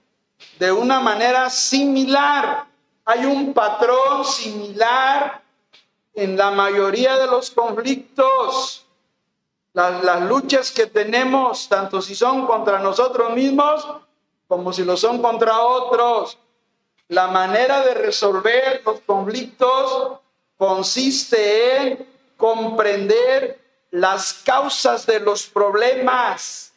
de 0.61 0.71
una 0.71 1.01
manera 1.01 1.51
similar. 1.51 2.67
Hay 3.05 3.25
un 3.25 3.53
patrón 3.53 4.25
similar 4.25 5.43
en 6.15 6.37
la 6.37 6.53
mayoría 6.53 7.19
de 7.19 7.27
los 7.27 7.51
conflictos, 7.51 8.87
las, 9.73 10.23
luchas 10.23 10.71
que 10.71 10.87
tenemos, 10.87 11.69
tanto 11.69 12.01
si 12.01 12.15
son 12.15 12.47
contra 12.47 12.79
nosotros 12.79 13.33
mismos 13.33 13.85
como 14.47 14.73
si 14.73 14.85
lo 14.85 14.97
son 14.97 15.21
contra 15.21 15.59
otros, 15.59 16.39
la 17.09 17.27
manera 17.27 17.81
de 17.85 17.95
resolver 17.95 18.83
los 18.85 19.01
conflictos 19.01 20.21
consiste 20.57 21.77
en 21.77 22.18
comprender 22.39 23.61
las 23.91 24.33
causas 24.33 25.05
de 25.05 25.21
los 25.21 25.47
problemas 25.47 26.73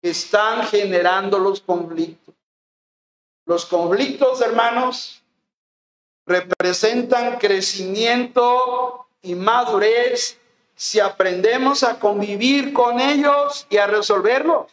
que 0.00 0.10
están 0.10 0.66
generando 0.68 1.38
los 1.38 1.60
conflictos. 1.60 2.34
Los 3.44 3.66
conflictos, 3.66 4.40
hermanos, 4.40 5.20
representan 6.24 7.38
crecimiento 7.38 9.06
y 9.20 9.34
madurez 9.34 10.38
si 10.74 11.00
aprendemos 11.00 11.82
a 11.82 11.98
convivir 11.98 12.72
con 12.72 13.00
ellos 13.00 13.66
y 13.68 13.76
a 13.76 13.86
resolverlos. 13.86 14.70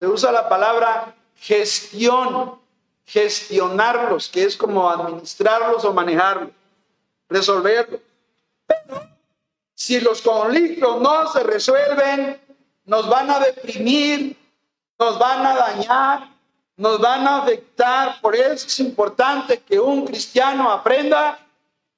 Se 0.00 0.06
usa 0.06 0.32
la 0.32 0.48
palabra 0.48 1.14
gestión. 1.36 2.58
gestionarlos, 3.06 4.28
que 4.28 4.44
es 4.44 4.56
como 4.56 4.88
administrarlos 4.88 5.84
o 5.84 5.92
manejarlos, 5.92 6.52
resolverlos. 7.28 8.00
Si 9.74 10.00
los 10.00 10.20
conflictos 10.20 11.00
no 11.00 11.32
se 11.32 11.42
resuelven, 11.42 12.40
nos 12.84 13.08
van 13.08 13.30
a 13.30 13.40
deprimir, 13.40 14.36
nos 14.98 15.18
van 15.18 15.46
a 15.46 15.54
dañar, 15.56 16.28
nos 16.76 17.00
van 17.00 17.26
a 17.26 17.38
afectar. 17.38 18.20
Por 18.20 18.36
eso 18.36 18.66
es 18.66 18.80
importante 18.80 19.60
que 19.60 19.80
un 19.80 20.06
cristiano 20.06 20.70
aprenda 20.70 21.38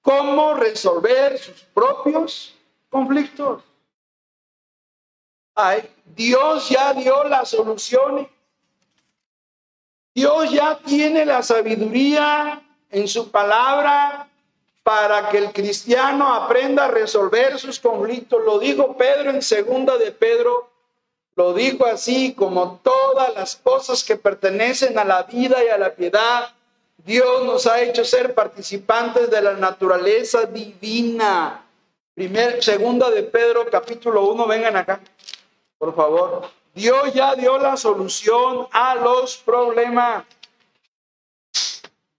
cómo 0.01 0.55
resolver 0.55 1.39
sus 1.39 1.63
propios 1.75 2.55
conflictos. 2.89 3.63
Ay, 5.55 5.89
Dios 6.05 6.69
ya 6.69 6.93
dio 6.93 7.25
las 7.25 7.51
soluciones. 7.51 8.29
Dios 10.15 10.51
ya 10.51 10.79
tiene 10.79 11.25
la 11.25 11.43
sabiduría 11.43 12.63
en 12.91 13.09
su 13.09 13.31
palabra 13.31 14.29
para 14.83 15.29
que 15.29 15.38
el 15.38 15.53
cristiano 15.53 16.35
aprenda 16.35 16.87
a 16.87 16.88
resolver 16.88 17.59
sus 17.59 17.79
conflictos. 17.79 18.42
Lo 18.45 18.59
dijo 18.59 18.97
Pedro 18.97 19.31
en 19.31 19.42
segunda 19.42 19.97
de 19.97 20.11
Pedro, 20.11 20.71
lo 21.35 21.55
dijo 21.55 21.87
así 21.87 22.35
como 22.35 22.81
todas 22.83 23.35
las 23.35 23.57
cosas 23.57 24.05
que 24.05 24.16
pertenecen 24.16 24.99
a 24.99 25.05
la 25.05 25.23
vida 25.23 25.64
y 25.64 25.68
a 25.68 25.79
la 25.79 25.95
piedad. 25.95 26.53
Dios 26.99 27.45
nos 27.45 27.66
ha 27.66 27.81
hecho 27.81 28.05
ser 28.05 28.35
participantes 28.35 29.31
de 29.31 29.40
la 29.40 29.55
naturaleza 29.55 30.45
divina. 30.45 31.64
Primer, 32.14 32.62
segunda 32.62 33.11
de 33.11 33.23
Pedro, 33.23 33.66
capítulo 33.71 34.27
1, 34.27 34.47
vengan 34.47 34.77
acá, 34.77 35.01
por 35.79 35.95
favor. 35.95 36.49
Dios 36.75 37.12
ya 37.14 37.35
dio 37.35 37.59
la 37.59 37.77
solución 37.77 38.66
a 38.71 38.95
los 38.97 39.38
problemas. 39.38 40.25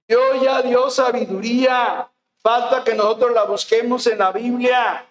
Dios 0.08 0.42
ya 0.42 0.62
dio 0.62 0.90
sabiduría. 0.90 2.10
Falta 2.44 2.84
que 2.84 2.94
nosotros 2.94 3.32
la 3.34 3.46
busquemos 3.46 4.06
en 4.06 4.20
la 4.20 4.32
Biblia. 4.32 5.08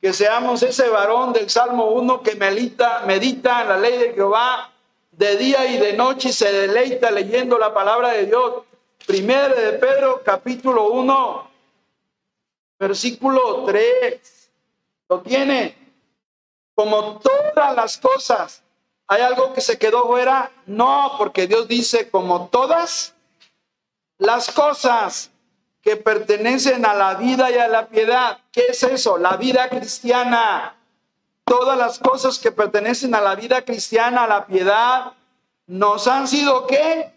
Que 0.00 0.14
seamos 0.14 0.62
ese 0.62 0.88
varón 0.88 1.34
del 1.34 1.50
Salmo 1.50 1.90
1 1.90 2.22
que 2.22 2.36
medita, 2.36 3.00
medita 3.06 3.60
en 3.60 3.68
la 3.68 3.76
ley 3.76 3.98
de 3.98 4.14
Jehová 4.14 4.72
de 5.10 5.36
día 5.36 5.66
y 5.66 5.76
de 5.76 5.92
noche 5.92 6.30
y 6.30 6.32
se 6.32 6.50
deleita 6.50 7.10
leyendo 7.10 7.58
la 7.58 7.74
palabra 7.74 8.12
de 8.12 8.24
Dios. 8.24 8.62
Primero 9.06 9.54
de 9.54 9.72
Pedro, 9.72 10.22
capítulo 10.24 10.90
1, 10.92 11.50
versículo 12.78 13.64
3. 13.66 14.50
¿Lo 15.10 15.20
tiene? 15.20 15.76
Como 16.74 17.18
todas 17.18 17.74
las 17.74 17.98
cosas 17.98 18.62
¿Hay 19.10 19.22
algo 19.22 19.52
que 19.52 19.60
se 19.60 19.76
quedó 19.76 20.06
fuera? 20.06 20.52
No, 20.66 21.16
porque 21.18 21.48
Dios 21.48 21.66
dice, 21.66 22.08
como 22.10 22.46
todas 22.46 23.12
las 24.18 24.52
cosas 24.52 25.32
que 25.82 25.96
pertenecen 25.96 26.84
a 26.84 26.94
la 26.94 27.14
vida 27.14 27.50
y 27.50 27.54
a 27.54 27.68
la 27.68 27.86
piedad. 27.86 28.38
¿Qué 28.52 28.66
es 28.68 28.82
eso? 28.82 29.16
La 29.18 29.36
vida 29.36 29.68
cristiana. 29.68 30.76
Todas 31.44 31.76
las 31.76 31.98
cosas 31.98 32.38
que 32.38 32.52
pertenecen 32.52 33.14
a 33.14 33.20
la 33.20 33.34
vida 33.34 33.62
cristiana, 33.64 34.24
a 34.24 34.28
la 34.28 34.46
piedad, 34.46 35.12
nos 35.66 36.06
han 36.06 36.28
sido 36.28 36.66
qué? 36.66 37.12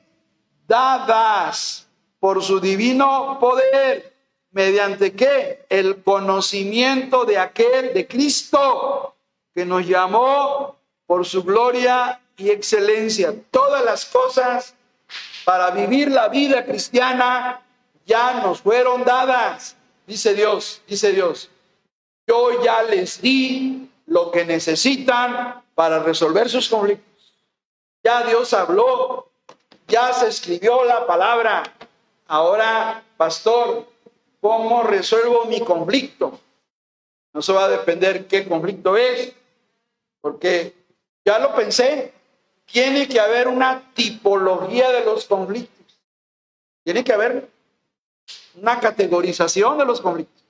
Dadas 0.68 1.88
por 2.20 2.42
su 2.42 2.60
divino 2.60 3.38
poder. 3.40 4.14
¿Mediante 4.52 5.14
qué? 5.14 5.66
El 5.70 6.04
conocimiento 6.04 7.26
de 7.26 7.40
aquel, 7.40 7.94
de 7.94 8.08
Cristo, 8.08 9.16
que 9.54 9.66
nos 9.66 9.86
llamó 9.86 10.78
por 11.06 11.26
su 11.26 11.44
gloria 11.44 12.22
y 12.38 12.50
excelencia. 12.50 13.34
Todas 13.52 13.84
las 13.84 14.06
cosas 14.06 14.76
para 15.44 15.72
vivir 15.72 16.10
la 16.10 16.28
vida 16.30 16.64
cristiana 16.66 17.62
ya 18.06 18.42
nos 18.42 18.62
fueron 18.62 19.04
dadas, 19.04 19.76
dice 20.06 20.34
Dios, 20.34 20.82
dice 20.88 21.12
Dios. 21.12 21.50
Yo 22.28 22.64
ya 22.64 22.84
les 22.84 23.22
di 23.22 23.90
lo 24.08 24.32
que 24.32 24.46
necesitan 24.46 25.62
para 25.76 26.00
resolver 26.00 26.50
sus 26.50 26.70
conflictos. 26.70 27.34
Ya 28.04 28.24
Dios 28.24 28.54
habló, 28.54 29.30
ya 29.88 30.14
se 30.14 30.28
escribió 30.28 30.84
la 30.84 31.06
palabra. 31.06 31.64
Ahora, 32.28 33.04
pastor, 33.18 33.88
¿cómo 34.42 34.84
resuelvo 34.84 35.46
mi 35.46 35.62
conflicto? 35.62 36.40
No 37.34 37.42
se 37.42 37.54
va 37.54 37.66
a 37.66 37.70
depender 37.70 38.28
qué 38.28 38.48
conflicto 38.48 38.96
es, 38.96 39.34
porque 40.22 40.74
ya 41.26 41.40
lo 41.40 41.56
pensé. 41.56 42.14
Tiene 42.66 43.08
que 43.08 43.20
haber 43.20 43.48
una 43.48 43.92
tipología 43.94 44.92
de 44.92 45.04
los 45.04 45.26
conflictos. 45.26 46.00
Tiene 46.84 47.04
que 47.04 47.14
haber 47.14 47.50
una 48.56 48.80
categorización 48.80 49.78
de 49.78 49.86
los 49.86 50.02
conflictos. 50.02 50.44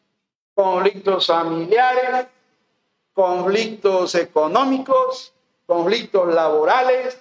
Conflictos 0.54 1.28
familiares, 1.28 2.28
conflictos 3.14 4.16
económicos, 4.16 5.34
conflictos 5.66 6.34
laborales, 6.34 7.18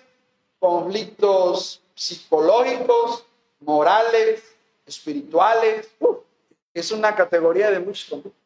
conflictos 0.58 1.80
psicológicos, 1.94 3.24
morales, 3.60 4.56
espirituales. 4.86 5.90
es 6.74 6.90
una 6.90 7.14
categoría 7.14 7.70
de 7.70 7.80
muchos 7.80 8.08
conflictos. 8.08 8.42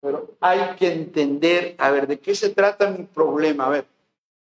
Pero 0.00 0.30
hay 0.40 0.74
que 0.76 0.92
entender, 0.92 1.76
a 1.78 1.90
ver, 1.90 2.08
¿de 2.08 2.18
qué 2.18 2.34
se 2.34 2.50
trata 2.50 2.90
mi 2.90 3.04
problema? 3.04 3.66
A 3.66 3.70
ver, 3.70 3.86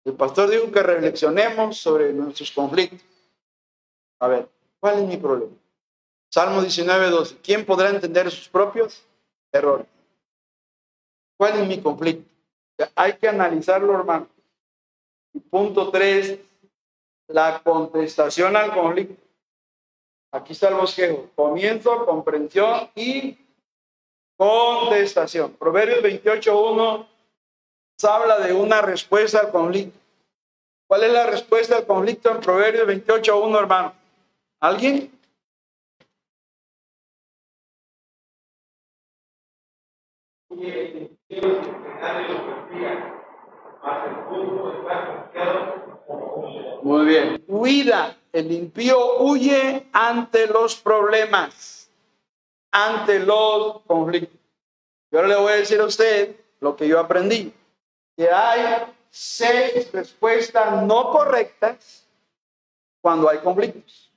el 0.05 0.13
pastor 0.13 0.49
dijo 0.49 0.71
que 0.71 0.81
reflexionemos 0.81 1.77
sobre 1.77 2.13
nuestros 2.13 2.51
conflictos. 2.51 3.01
A 4.19 4.27
ver, 4.27 4.49
¿cuál 4.81 4.99
es 4.99 5.07
mi 5.07 5.15
problema? 5.15 5.53
Salmo 6.29 6.61
19, 6.61 7.09
12. 7.09 7.37
¿Quién 7.41 7.65
podrá 7.65 7.89
entender 7.89 8.29
sus 8.29 8.49
propios 8.49 9.05
errores? 9.53 9.87
¿Cuál 11.37 11.61
es 11.61 11.67
mi 11.67 11.81
conflicto? 11.81 12.29
Hay 12.95 13.13
que 13.13 13.29
analizarlo, 13.29 13.93
hermano. 13.93 14.27
Punto 15.49 15.89
3, 15.89 16.37
la 17.27 17.61
contestación 17.63 18.57
al 18.57 18.73
conflicto. 18.73 19.15
Aquí 20.33 20.51
está 20.51 20.67
el 20.67 20.75
bosquejo. 20.75 21.29
Comienzo, 21.35 22.05
comprensión 22.05 22.89
y 22.95 23.37
Contestación. 24.41 25.53
Proverbios 25.53 26.01
28.1 26.01 27.07
habla 28.09 28.39
de 28.39 28.53
una 28.53 28.81
respuesta 28.81 29.39
al 29.39 29.51
conflicto. 29.51 29.95
¿Cuál 30.87 31.03
es 31.03 31.13
la 31.13 31.27
respuesta 31.27 31.77
al 31.77 31.85
conflicto 31.85 32.31
en 32.31 32.39
Proverbios 32.39 32.87
28.1, 32.87 33.59
hermano? 33.59 33.93
¿Alguien? 34.61 35.11
Muy 46.83 47.05
bien. 47.05 47.43
Huida. 47.47 48.17
El 48.31 48.51
impío 48.51 49.17
huye 49.19 49.87
ante 49.91 50.47
los 50.47 50.75
problemas 50.75 51.81
ante 52.71 53.19
los 53.19 53.81
conflictos. 53.81 54.39
Yo 55.11 55.21
le 55.23 55.35
voy 55.35 55.51
a 55.51 55.55
decir 55.57 55.79
a 55.81 55.85
usted 55.85 56.35
lo 56.61 56.75
que 56.75 56.87
yo 56.87 56.99
aprendí, 56.99 57.53
que 58.15 58.29
hay 58.31 58.85
seis 59.09 59.91
respuestas 59.91 60.83
no 60.83 61.11
correctas 61.11 62.07
cuando 63.01 63.29
hay 63.29 63.39
conflictos. 63.39 64.10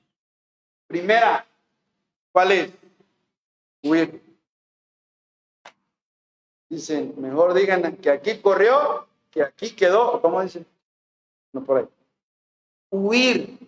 Primera, 0.95 1.45
¿cuál 2.31 2.53
es? 2.53 2.71
Huir. 3.83 4.23
Dicen, 6.69 7.15
mejor 7.17 7.53
digan 7.53 7.97
que 7.97 8.11
aquí 8.11 8.39
corrió, 8.39 9.05
que 9.33 9.43
aquí 9.43 9.75
quedó, 9.75 10.23
¿cómo 10.23 10.41
dicen? 10.41 10.65
No 11.53 11.65
por 11.65 11.79
ahí. 11.79 11.89
Huir. 12.91 13.59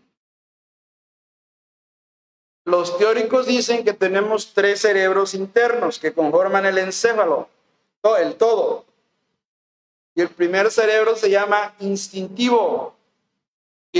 Los 2.65 2.97
teóricos 2.97 3.47
dicen 3.47 3.85
que 3.85 3.93
tenemos 3.93 4.55
tres 4.55 4.83
cerebros 4.83 5.35
internos 5.35 5.99
que 5.99 6.15
conforman 6.15 6.65
el 6.65 6.79
encéfalo, 6.79 7.49
el 8.21 8.37
todo. 8.37 8.85
Y 10.15 10.21
el 10.21 10.29
primer 10.29 10.71
cerebro 10.71 11.17
se 11.17 11.29
llama 11.29 11.75
instintivo. 11.81 12.96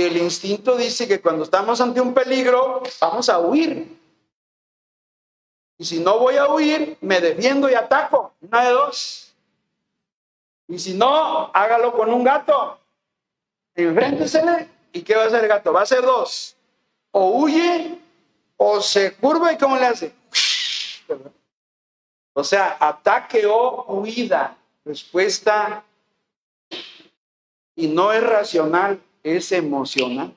El 0.01 0.17
instinto 0.17 0.77
dice 0.77 1.07
que 1.07 1.19
cuando 1.19 1.43
estamos 1.43 1.81
ante 1.81 1.99
un 1.99 2.13
peligro, 2.13 2.83
vamos 3.01 3.29
a 3.29 3.39
huir. 3.39 3.97
Y 5.79 5.85
si 5.85 5.99
no 5.99 6.19
voy 6.19 6.37
a 6.37 6.47
huir, 6.47 6.97
me 7.01 7.19
defiendo 7.19 7.69
y 7.69 7.73
ataco. 7.73 8.33
Una 8.41 8.65
de 8.65 8.71
dos. 8.71 9.33
Y 10.67 10.77
si 10.77 10.93
no, 10.93 11.49
hágalo 11.53 11.93
con 11.93 12.13
un 12.13 12.23
gato. 12.23 12.79
Enfréntesele. 13.73 14.69
¿Y 14.91 15.01
qué 15.01 15.15
va 15.15 15.23
a 15.23 15.27
hacer 15.27 15.43
el 15.43 15.49
gato? 15.49 15.73
Va 15.73 15.79
a 15.79 15.83
hacer 15.83 16.01
dos. 16.01 16.55
O 17.11 17.39
huye 17.39 17.99
o 18.57 18.81
se 18.81 19.15
curva 19.15 19.53
y 19.53 19.57
¿cómo 19.57 19.77
le 19.77 19.85
hace? 19.85 20.13
O 22.33 22.43
sea, 22.43 22.77
ataque 22.79 23.47
o 23.47 23.85
huida, 23.87 24.55
respuesta. 24.85 25.83
Y 27.75 27.87
no 27.87 28.11
es 28.11 28.23
racional, 28.23 29.01
es 29.23 29.51
emocional. 29.51 30.35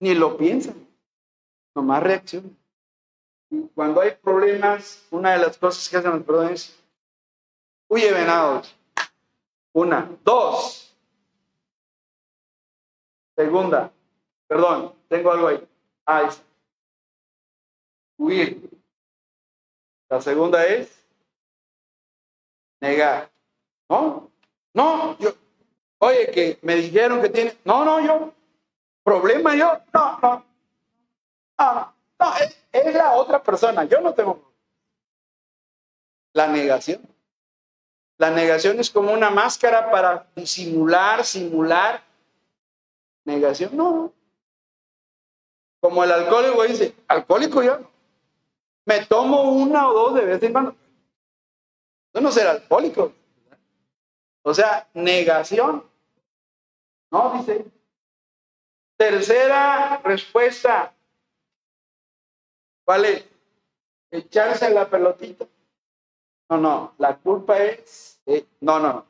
ni 0.00 0.14
lo 0.14 0.36
piensan, 0.36 0.74
nomás 1.74 2.02
reaccionan. 2.02 2.56
Cuando 3.74 4.00
hay 4.00 4.12
problemas, 4.12 5.06
una 5.10 5.32
de 5.32 5.38
las 5.38 5.56
cosas 5.56 5.88
que 5.88 5.96
hacen 5.96 6.24
los 6.26 6.50
es, 6.50 6.78
huye 7.88 8.12
venados. 8.12 8.74
Una. 9.72 10.10
Dos. 10.24 10.94
Segunda. 13.36 13.92
Perdón, 14.46 14.94
tengo 15.08 15.32
algo 15.32 15.48
ahí. 15.48 15.68
Ah, 16.06 16.30
Huir. 18.16 18.70
La 20.08 20.20
segunda 20.20 20.64
es 20.64 21.04
negar. 22.80 23.30
¿No? 23.88 24.30
No, 24.72 25.18
yo. 25.18 25.34
Oye, 25.98 26.30
que 26.30 26.58
me 26.62 26.76
dijeron 26.76 27.20
que 27.22 27.28
tiene. 27.28 27.56
No, 27.64 27.84
no, 27.84 28.00
yo. 28.00 28.32
Problema 29.02 29.54
yo. 29.54 29.80
No, 29.92 30.18
no. 30.20 30.44
No, 31.58 31.94
no 32.18 32.36
es, 32.72 32.94
la 32.94 33.12
otra 33.12 33.42
persona. 33.42 33.84
Yo 33.84 34.00
no 34.00 34.12
tengo. 34.12 34.52
La 36.32 36.48
negación. 36.48 37.00
La 38.18 38.30
negación 38.30 38.78
es 38.80 38.90
como 38.90 39.12
una 39.12 39.30
máscara 39.30 39.90
para 39.90 40.26
disimular, 40.34 41.24
simular. 41.24 42.02
Negación, 43.24 43.76
no. 43.76 44.12
Como 45.80 46.02
el 46.02 46.12
alcohólico 46.12 46.62
dice, 46.62 46.94
alcohólico 47.08 47.62
yo 47.62 47.78
Me 48.86 49.04
tomo 49.04 49.52
una 49.52 49.88
o 49.88 49.92
dos 49.92 50.14
de 50.14 50.24
vez 50.24 50.42
en 50.42 50.52
cuando. 50.52 50.76
Yo 52.14 52.20
no 52.20 52.30
ser 52.30 52.46
alcohólico. 52.46 53.12
O 54.44 54.52
sea, 54.52 54.88
negación. 54.94 55.84
No, 57.10 57.38
dice. 57.38 57.64
Tercera 58.96 60.00
respuesta. 60.04 60.92
¿Cuál 62.84 63.06
es? 63.06 63.24
Echarse 64.10 64.70
la 64.70 64.88
pelotita. 64.88 65.46
No, 66.50 66.58
no, 66.58 66.94
la 66.98 67.16
culpa 67.16 67.58
es, 67.58 68.20
no, 68.60 68.78
no, 68.78 68.92
no, 68.92 69.06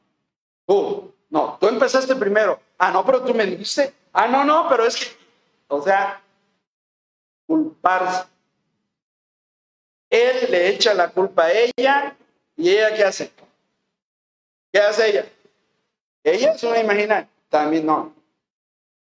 tú, 0.67 1.15
no, 1.31 1.59
tú 1.61 1.67
empezaste 1.67 2.15
primero. 2.15 2.61
Ah, 2.79 2.93
no, 2.93 3.05
pero 3.05 3.23
tú 3.25 3.35
me 3.35 3.45
dijiste. 3.45 3.93
Ah, 4.13 4.29
no, 4.29 4.45
no, 4.45 4.69
pero 4.69 4.85
es 4.85 4.97
que, 4.97 5.07
o 5.69 5.83
sea, 5.83 6.23
culparse. 7.47 8.29
Él 10.09 10.51
le 10.51 10.69
echa 10.69 10.95
la 10.95 11.11
culpa 11.11 11.47
a 11.47 11.53
ella 11.53 12.17
y 12.57 12.71
ella 12.71 12.95
qué 12.95 13.05
hace? 13.05 13.33
¿Qué 14.75 14.81
hace 14.81 15.09
ella? 15.09 15.33
Ella 16.25 16.53
es 16.53 16.65
una 16.65 16.81
imagina, 16.81 17.31
también 17.49 17.87
no. 17.87 18.13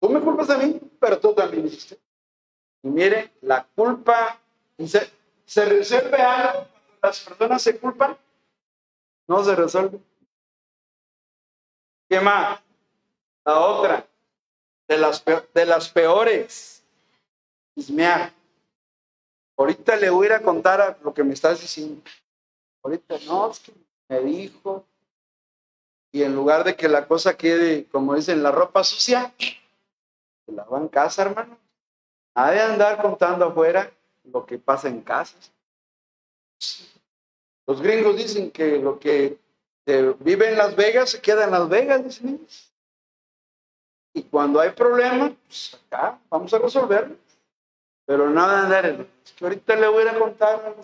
Tú 0.00 0.08
me 0.08 0.20
culpas 0.20 0.48
a 0.50 0.58
mí, 0.58 0.80
pero 1.00 1.18
tú 1.18 1.34
también. 1.34 1.66
Y 1.66 2.88
mire, 2.88 3.32
la 3.40 3.66
culpa, 3.74 4.38
se, 4.86 5.10
se 5.44 5.64
resuelve 5.64 6.16
algo 6.16 6.64
las 7.02 7.24
personas 7.24 7.60
se 7.60 7.76
culpan, 7.76 8.16
no 9.26 9.42
se 9.42 9.56
resuelve. 9.56 10.00
¿Qué 12.08 12.20
más? 12.20 12.60
La 13.44 13.58
otra, 13.58 14.08
de 14.86 14.96
las, 14.96 15.24
de 15.24 15.66
las 15.66 15.88
peores, 15.88 16.84
chismear. 17.74 18.32
Ahorita 19.56 19.96
le 19.96 20.08
voy 20.08 20.28
a 20.28 20.36
a 20.36 20.40
contar 20.40 21.00
lo 21.02 21.12
que 21.12 21.24
me 21.24 21.34
estás 21.34 21.60
diciendo. 21.60 22.00
Ahorita 22.84 23.16
no, 23.26 23.50
es 23.50 23.58
que 23.58 23.72
me 24.08 24.20
dijo. 24.20 24.87
Y 26.12 26.22
en 26.22 26.34
lugar 26.34 26.64
de 26.64 26.74
que 26.74 26.88
la 26.88 27.06
cosa 27.06 27.36
quede, 27.36 27.86
como 27.86 28.14
dicen, 28.14 28.42
la 28.42 28.50
ropa 28.50 28.82
sucia, 28.84 29.34
se 29.38 30.52
la 30.52 30.64
va 30.64 30.78
en 30.78 30.88
casa, 30.88 31.22
hermano. 31.22 31.58
Ha 32.34 32.50
de 32.50 32.60
andar 32.60 33.02
contando 33.02 33.46
afuera 33.46 33.90
lo 34.24 34.46
que 34.46 34.58
pasa 34.58 34.88
en 34.88 35.02
casa. 35.02 35.36
Los 37.66 37.82
gringos 37.82 38.16
dicen 38.16 38.50
que 38.50 38.78
lo 38.78 38.98
que 38.98 39.38
vive 40.20 40.48
en 40.48 40.58
Las 40.58 40.74
Vegas 40.74 41.10
se 41.10 41.20
queda 41.20 41.44
en 41.44 41.50
Las 41.50 41.68
Vegas, 41.68 42.04
dicen 42.04 42.46
Y 44.14 44.22
cuando 44.24 44.60
hay 44.60 44.70
problemas, 44.70 45.32
pues 45.46 45.78
acá 45.86 46.18
vamos 46.30 46.52
a 46.54 46.58
resolverlo. 46.58 47.16
Pero 48.06 48.30
nada 48.30 48.62
andar 48.62 48.86
Es 48.86 49.32
que 49.32 49.44
ahorita 49.44 49.76
le 49.76 49.88
voy 49.88 50.06
a 50.06 50.18
contar 50.18 50.74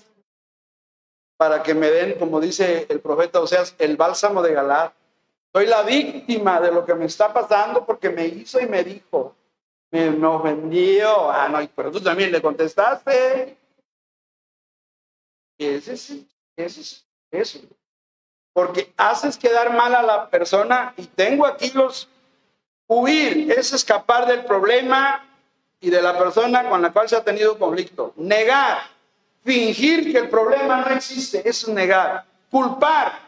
para 1.38 1.62
que 1.62 1.74
me 1.74 1.90
den, 1.90 2.18
como 2.18 2.40
dice 2.40 2.86
el 2.88 3.00
profeta 3.00 3.40
o 3.40 3.46
sea, 3.46 3.64
el 3.78 3.96
bálsamo 3.96 4.42
de 4.42 4.52
Galad. 4.52 4.92
Soy 5.54 5.66
la 5.66 5.84
víctima 5.84 6.60
de 6.60 6.72
lo 6.72 6.84
que 6.84 6.96
me 6.96 7.04
está 7.04 7.32
pasando 7.32 7.86
porque 7.86 8.10
me 8.10 8.26
hizo 8.26 8.60
y 8.60 8.66
me 8.66 8.82
dijo. 8.82 9.36
Me, 9.92 10.08
ofendió. 10.26 11.30
Ah, 11.30 11.48
no, 11.48 11.58
pero 11.76 11.92
tú 11.92 12.00
también 12.00 12.32
le 12.32 12.42
contestaste. 12.42 13.56
Ese 15.56 15.92
es, 15.92 16.10
ese 16.56 16.80
es 16.80 17.06
eso. 17.30 17.60
Porque 18.52 18.92
haces 18.96 19.38
quedar 19.38 19.72
mal 19.72 19.94
a 19.94 20.02
la 20.02 20.28
persona 20.28 20.92
y 20.96 21.06
tengo 21.06 21.46
aquí 21.46 21.70
los 21.70 22.08
huir, 22.88 23.52
es 23.52 23.72
escapar 23.72 24.26
del 24.26 24.44
problema 24.44 25.24
y 25.78 25.88
de 25.88 26.02
la 26.02 26.18
persona 26.18 26.68
con 26.68 26.82
la 26.82 26.92
cual 26.92 27.08
se 27.08 27.14
ha 27.14 27.22
tenido 27.22 27.56
conflicto. 27.60 28.12
Negar, 28.16 28.78
fingir 29.44 30.10
que 30.10 30.18
el 30.18 30.28
problema 30.28 30.80
no 30.80 30.96
existe, 30.96 31.48
eso 31.48 31.68
es 31.68 31.74
negar. 31.74 32.24
Culpar, 32.50 33.23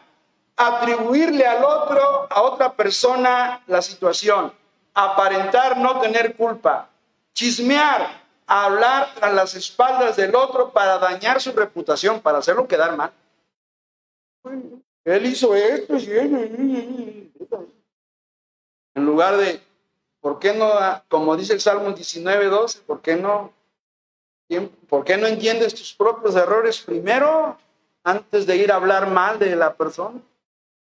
atribuirle 0.57 1.45
al 1.45 1.63
otro, 1.63 2.27
a 2.29 2.41
otra 2.41 2.73
persona 2.73 3.61
la 3.67 3.81
situación. 3.81 4.51
Aparentar 4.93 5.77
no 5.77 6.01
tener 6.01 6.35
culpa. 6.35 6.89
Chismear, 7.33 8.25
hablar 8.47 9.09
a 9.21 9.29
las 9.29 9.53
espaldas 9.53 10.15
del 10.15 10.35
otro 10.35 10.71
para 10.71 10.97
dañar 10.97 11.39
su 11.39 11.51
reputación, 11.51 12.19
para 12.19 12.39
hacerlo 12.39 12.67
quedar 12.67 12.97
mal. 12.97 13.11
Él 15.05 15.25
hizo 15.25 15.55
esto 15.55 15.95
En 18.95 19.05
lugar 19.05 19.37
de, 19.37 19.61
¿por 20.19 20.39
qué 20.39 20.53
no, 20.53 20.71
como 21.07 21.37
dice 21.37 21.53
el 21.53 21.61
Salmo 21.61 21.91
19, 21.91 22.45
12, 22.45 22.79
¿por 22.81 23.01
qué 23.01 23.15
no, 23.15 23.53
por 24.89 25.05
qué 25.05 25.17
no 25.17 25.27
entiendes 25.27 25.75
tus 25.75 25.93
propios 25.93 26.35
errores 26.35 26.81
primero 26.81 27.57
antes 28.03 28.47
de 28.47 28.57
ir 28.57 28.71
a 28.71 28.77
hablar 28.77 29.07
mal 29.07 29.37
de 29.37 29.55
la 29.55 29.75
persona? 29.75 30.19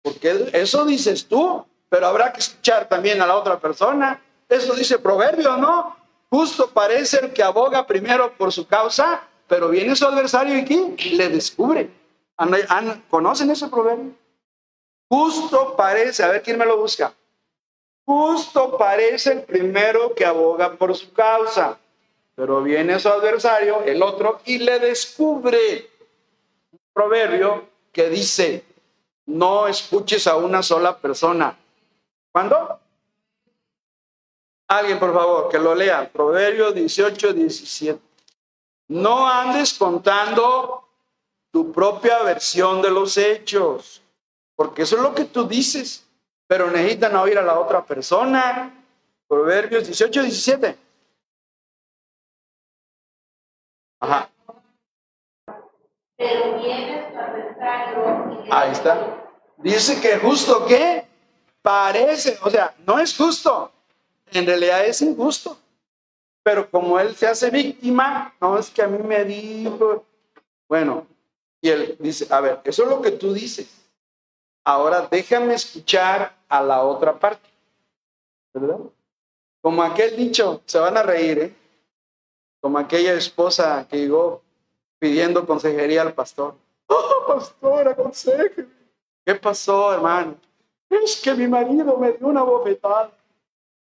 Porque 0.01 0.49
eso 0.53 0.85
dices 0.85 1.27
tú, 1.27 1.65
pero 1.89 2.07
habrá 2.07 2.31
que 2.33 2.39
escuchar 2.39 2.87
también 2.87 3.21
a 3.21 3.27
la 3.27 3.35
otra 3.35 3.59
persona. 3.59 4.21
Eso 4.47 4.73
dice 4.73 4.99
proverbio, 4.99 5.57
¿no? 5.57 5.95
Justo 6.29 6.69
parece 6.69 7.19
el 7.19 7.33
que 7.33 7.43
aboga 7.43 7.85
primero 7.85 8.31
por 8.37 8.51
su 8.51 8.65
causa, 8.65 9.27
pero 9.47 9.69
viene 9.69 9.95
su 9.95 10.05
adversario 10.05 10.57
y 10.57 10.65
¿qué? 10.65 11.11
le 11.11 11.29
descubre. 11.29 11.89
¿Conocen 13.09 13.51
ese 13.51 13.67
proverbio? 13.67 14.13
Justo 15.09 15.75
parece, 15.75 16.23
a 16.23 16.29
ver 16.29 16.41
quién 16.41 16.57
me 16.57 16.65
lo 16.65 16.77
busca. 16.77 17.13
Justo 18.05 18.77
parece 18.77 19.33
el 19.33 19.41
primero 19.43 20.15
que 20.15 20.25
aboga 20.25 20.73
por 20.73 20.95
su 20.95 21.11
causa, 21.13 21.77
pero 22.33 22.63
viene 22.63 22.97
su 22.97 23.09
adversario, 23.09 23.83
el 23.83 24.01
otro, 24.01 24.39
y 24.45 24.57
le 24.57 24.79
descubre 24.79 25.89
un 26.71 26.79
proverbio 26.93 27.67
que 27.91 28.09
dice, 28.09 28.63
no 29.25 29.67
escuches 29.67 30.27
a 30.27 30.35
una 30.35 30.63
sola 30.63 30.97
persona. 30.97 31.57
¿Cuándo? 32.31 32.79
Alguien, 34.67 34.99
por 34.99 35.13
favor, 35.13 35.49
que 35.49 35.59
lo 35.59 35.75
lea. 35.75 36.09
Proverbio 36.11 36.71
18, 36.71 37.33
17. 37.33 37.99
No 38.87 39.27
andes 39.27 39.73
contando 39.73 40.87
tu 41.51 41.71
propia 41.71 42.23
versión 42.23 42.81
de 42.81 42.89
los 42.89 43.17
hechos, 43.17 44.01
porque 44.55 44.83
eso 44.83 44.95
es 44.95 45.01
lo 45.01 45.13
que 45.13 45.25
tú 45.25 45.45
dices, 45.45 46.05
pero 46.47 46.71
necesitan 46.71 47.15
oír 47.15 47.37
a 47.37 47.41
la 47.41 47.59
otra 47.59 47.85
persona. 47.85 48.73
Proverbios 49.27 49.85
18, 49.85 50.21
17. 50.21 50.77
Ajá. 53.99 54.29
Pero 56.21 56.61
vienes 56.61 57.05
Ahí 58.51 58.71
está. 58.71 59.17
Dice 59.57 59.99
que 59.99 60.17
justo 60.17 60.65
que 60.67 61.03
parece, 61.61 62.37
o 62.43 62.49
sea, 62.49 62.75
no 62.85 62.99
es 62.99 63.17
justo 63.17 63.71
en 64.31 64.45
realidad 64.45 64.85
es 64.85 65.01
injusto. 65.01 65.57
Pero 66.43 66.69
como 66.69 66.99
él 66.99 67.15
se 67.15 67.27
hace 67.27 67.49
víctima, 67.49 68.33
no 68.39 68.57
es 68.57 68.69
que 68.69 68.81
a 68.81 68.87
mí 68.87 68.97
me 68.99 69.23
dijo, 69.25 70.05
bueno, 70.67 71.05
y 71.61 71.69
él 71.69 71.95
dice, 71.99 72.27
a 72.33 72.39
ver, 72.39 72.61
eso 72.63 72.83
es 72.83 72.89
lo 72.89 73.01
que 73.01 73.11
tú 73.11 73.33
dices. 73.33 73.67
Ahora 74.63 75.07
déjame 75.09 75.53
escuchar 75.53 76.35
a 76.49 76.61
la 76.61 76.83
otra 76.83 77.17
parte. 77.17 77.47
¿Verdad? 78.53 78.79
Como 79.61 79.83
aquel 79.83 80.15
dicho, 80.15 80.61
se 80.65 80.79
van 80.79 80.97
a 80.97 81.03
reír, 81.03 81.39
¿eh? 81.39 81.55
Como 82.59 82.77
aquella 82.77 83.13
esposa 83.13 83.87
que 83.89 83.97
llegó 83.97 84.41
pidiendo 85.01 85.47
consejería 85.47 86.03
al 86.03 86.13
pastor. 86.13 86.55
Oh, 86.85 87.25
pastor, 87.27 87.87
aconsejeme. 87.87 88.69
¿Qué 89.25 89.33
pasó, 89.33 89.91
hermano? 89.93 90.35
Es 90.89 91.19
que 91.19 91.33
mi 91.33 91.47
marido 91.47 91.97
me 91.97 92.11
dio 92.11 92.27
una 92.27 92.43
bofetada. 92.43 93.11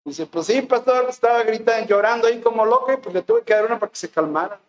Dice, 0.04 0.26
pues 0.26 0.48
sí, 0.48 0.64
pastor, 0.64 1.06
estaba 1.08 1.44
gritando, 1.44 1.88
llorando 1.88 2.28
ahí 2.28 2.42
como 2.42 2.66
loco, 2.66 2.92
y 2.92 2.98
pues 2.98 3.14
le 3.14 3.22
tuve 3.22 3.44
que 3.44 3.54
dar 3.54 3.66
una 3.66 3.80
para 3.80 3.92
que 3.92 3.96
se 3.96 4.10
calmara, 4.10 4.60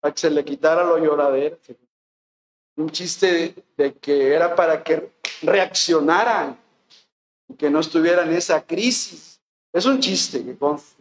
para 0.00 0.14
que 0.14 0.20
se 0.20 0.30
le 0.30 0.42
quitara 0.42 0.82
lo 0.84 0.96
lloradero. 0.96 1.58
Un 2.76 2.88
chiste 2.90 3.54
de, 3.76 3.94
que 3.94 4.34
era 4.34 4.54
para 4.54 4.82
que 4.82 5.12
reaccionaran 5.42 6.58
y 7.46 7.54
que 7.54 7.68
no 7.68 7.80
estuvieran 7.80 8.30
en 8.30 8.36
esa 8.36 8.62
crisis. 8.62 9.38
Es 9.70 9.84
un 9.84 10.00
chiste 10.00 10.42
que 10.42 10.56
consta. 10.56 10.95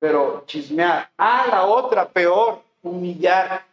Pero 0.00 0.42
chismear. 0.46 1.08
Ah, 1.16 1.46
la 1.48 1.66
otra, 1.66 2.08
peor, 2.08 2.62
humillar. 2.82 3.64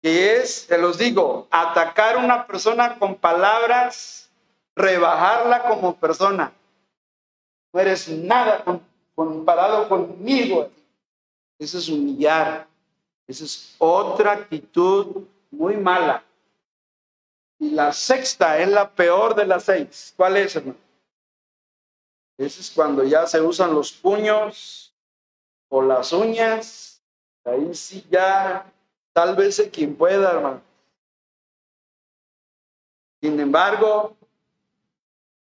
Que 0.00 0.36
es, 0.36 0.66
se 0.66 0.78
los 0.78 0.98
digo, 0.98 1.48
atacar 1.50 2.16
a 2.16 2.18
una 2.18 2.46
persona 2.46 2.96
con 2.98 3.16
palabras 3.16 4.30
rebajarla 4.76 5.64
como 5.64 5.96
persona. 5.96 6.52
No 7.72 7.80
eres 7.80 8.08
nada 8.08 8.62
comparado 9.14 9.88
conmigo. 9.88 10.70
Eso 11.58 11.78
es 11.78 11.88
humillar. 11.88 12.66
Esa 13.26 13.44
es 13.44 13.74
otra 13.78 14.32
actitud 14.32 15.24
muy 15.50 15.76
mala. 15.76 16.22
Y 17.58 17.70
la 17.70 17.92
sexta 17.92 18.58
es 18.58 18.68
la 18.68 18.88
peor 18.90 19.34
de 19.34 19.46
las 19.46 19.64
seis. 19.64 20.12
¿Cuál 20.14 20.36
es, 20.36 20.54
hermano? 20.54 20.85
Esa 22.38 22.60
es 22.60 22.70
cuando 22.70 23.02
ya 23.04 23.26
se 23.26 23.40
usan 23.40 23.74
los 23.74 23.92
puños 23.92 24.94
o 25.68 25.82
las 25.82 26.12
uñas. 26.12 27.02
Ahí 27.44 27.74
sí 27.74 28.04
ya, 28.10 28.70
tal 29.12 29.36
vez 29.36 29.68
quien 29.72 29.94
pueda, 29.94 30.32
hermano. 30.32 30.60
Sin 33.20 33.38
embargo, 33.40 34.16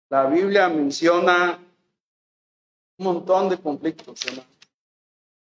la 0.09 0.25
Biblia 0.25 0.67
menciona 0.69 1.59
un 2.97 3.05
montón 3.05 3.49
de 3.49 3.57
conflictos, 3.57 4.25
hermano. 4.25 4.49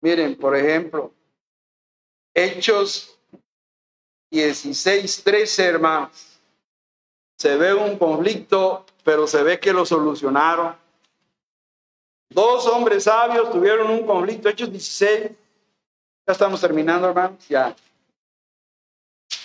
Miren, 0.00 0.36
por 0.36 0.54
ejemplo, 0.54 1.12
Hechos 2.34 3.18
16, 4.30 5.22
13, 5.22 5.64
hermanos. 5.64 6.40
Se 7.38 7.56
ve 7.56 7.72
un 7.72 7.96
conflicto, 7.96 8.84
pero 9.04 9.26
se 9.26 9.42
ve 9.42 9.60
que 9.60 9.72
lo 9.72 9.86
solucionaron. 9.86 10.83
Dos 12.34 12.66
hombres 12.66 13.04
sabios 13.04 13.50
tuvieron 13.52 13.88
un 13.90 14.04
conflicto. 14.04 14.48
Hechos 14.48 14.70
16. 14.70 15.30
Ya 16.26 16.32
estamos 16.32 16.60
terminando, 16.60 17.08
hermanos. 17.08 17.46
Ya. 17.48 17.74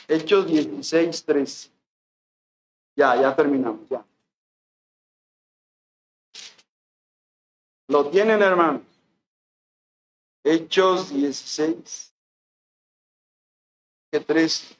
Hechos 0.07 0.47
16, 0.47 1.23
13. 1.23 1.69
Ya, 2.95 3.15
ya 3.21 3.35
terminamos, 3.35 3.87
ya. 3.89 4.03
¿Lo 7.89 8.09
tienen, 8.09 8.41
hermanos? 8.41 8.81
Hechos 10.43 11.13
16. 11.13 12.13
¿Qué 14.11 14.19
tres? 14.19 14.75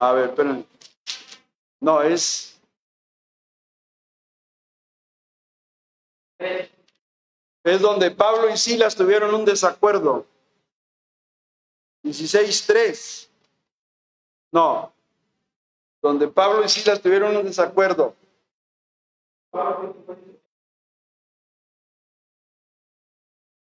A 0.00 0.12
ver, 0.12 0.30
esperen. 0.30 0.66
No, 1.80 2.00
es. 2.00 2.57
Es 6.38 7.80
donde 7.80 8.10
Pablo 8.10 8.48
y 8.48 8.56
Silas 8.56 8.94
tuvieron 8.94 9.34
un 9.34 9.44
desacuerdo. 9.44 10.26
16.3. 12.04 13.28
No. 14.52 14.92
Donde 16.00 16.28
Pablo 16.28 16.64
y 16.64 16.68
Silas 16.68 17.00
tuvieron 17.00 17.36
un 17.36 17.44
desacuerdo. 17.44 18.14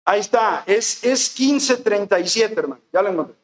Ahí 0.05 0.21
está, 0.21 0.65
es, 0.67 1.05
es 1.05 1.39
1537, 1.39 2.59
hermano. 2.59 2.83
Ya 2.93 3.03
lo 3.03 3.11
encontré. 3.11 3.37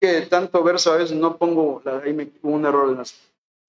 Que 0.00 0.22
tanto 0.22 0.62
verso 0.62 0.92
a 0.92 0.96
veces 0.96 1.16
no 1.16 1.36
pongo, 1.36 1.82
ahí 2.04 2.12
me 2.12 2.30
un 2.42 2.64
error 2.64 2.90
en 2.90 2.98
las. 2.98 3.14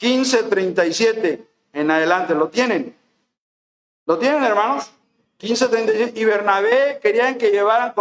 1537 0.01 1.47
en 1.73 1.91
adelante, 1.91 2.35
¿lo 2.35 2.49
tienen? 2.49 2.95
¿Lo 4.05 4.17
tienen, 4.17 4.43
hermanos? 4.43 4.91
1537. 5.41 6.19
Y 6.19 6.25
Bernabé 6.25 6.99
querían 7.01 7.37
que, 7.37 7.51
llevaran 7.51 7.93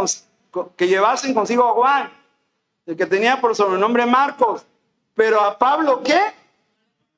que 0.76 0.88
llevasen 0.88 1.34
consigo 1.34 1.64
a 1.64 1.72
Juan, 1.72 2.12
el 2.86 2.96
que 2.96 3.06
tenía 3.06 3.40
por 3.40 3.54
sobrenombre 3.56 4.06
Marcos. 4.06 4.64
Pero 5.14 5.40
a 5.40 5.58
Pablo, 5.58 6.02
¿qué? 6.02 6.20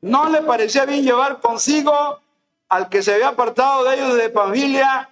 no 0.06 0.28
le 0.28 0.42
parecía 0.42 0.84
bien 0.84 1.02
llevar 1.02 1.40
consigo 1.40 2.20
al 2.68 2.88
que 2.88 3.02
se 3.02 3.14
había 3.14 3.28
apartado 3.28 3.84
de 3.84 3.96
ellos 3.96 4.14
de 4.14 4.30
familia 4.30 5.08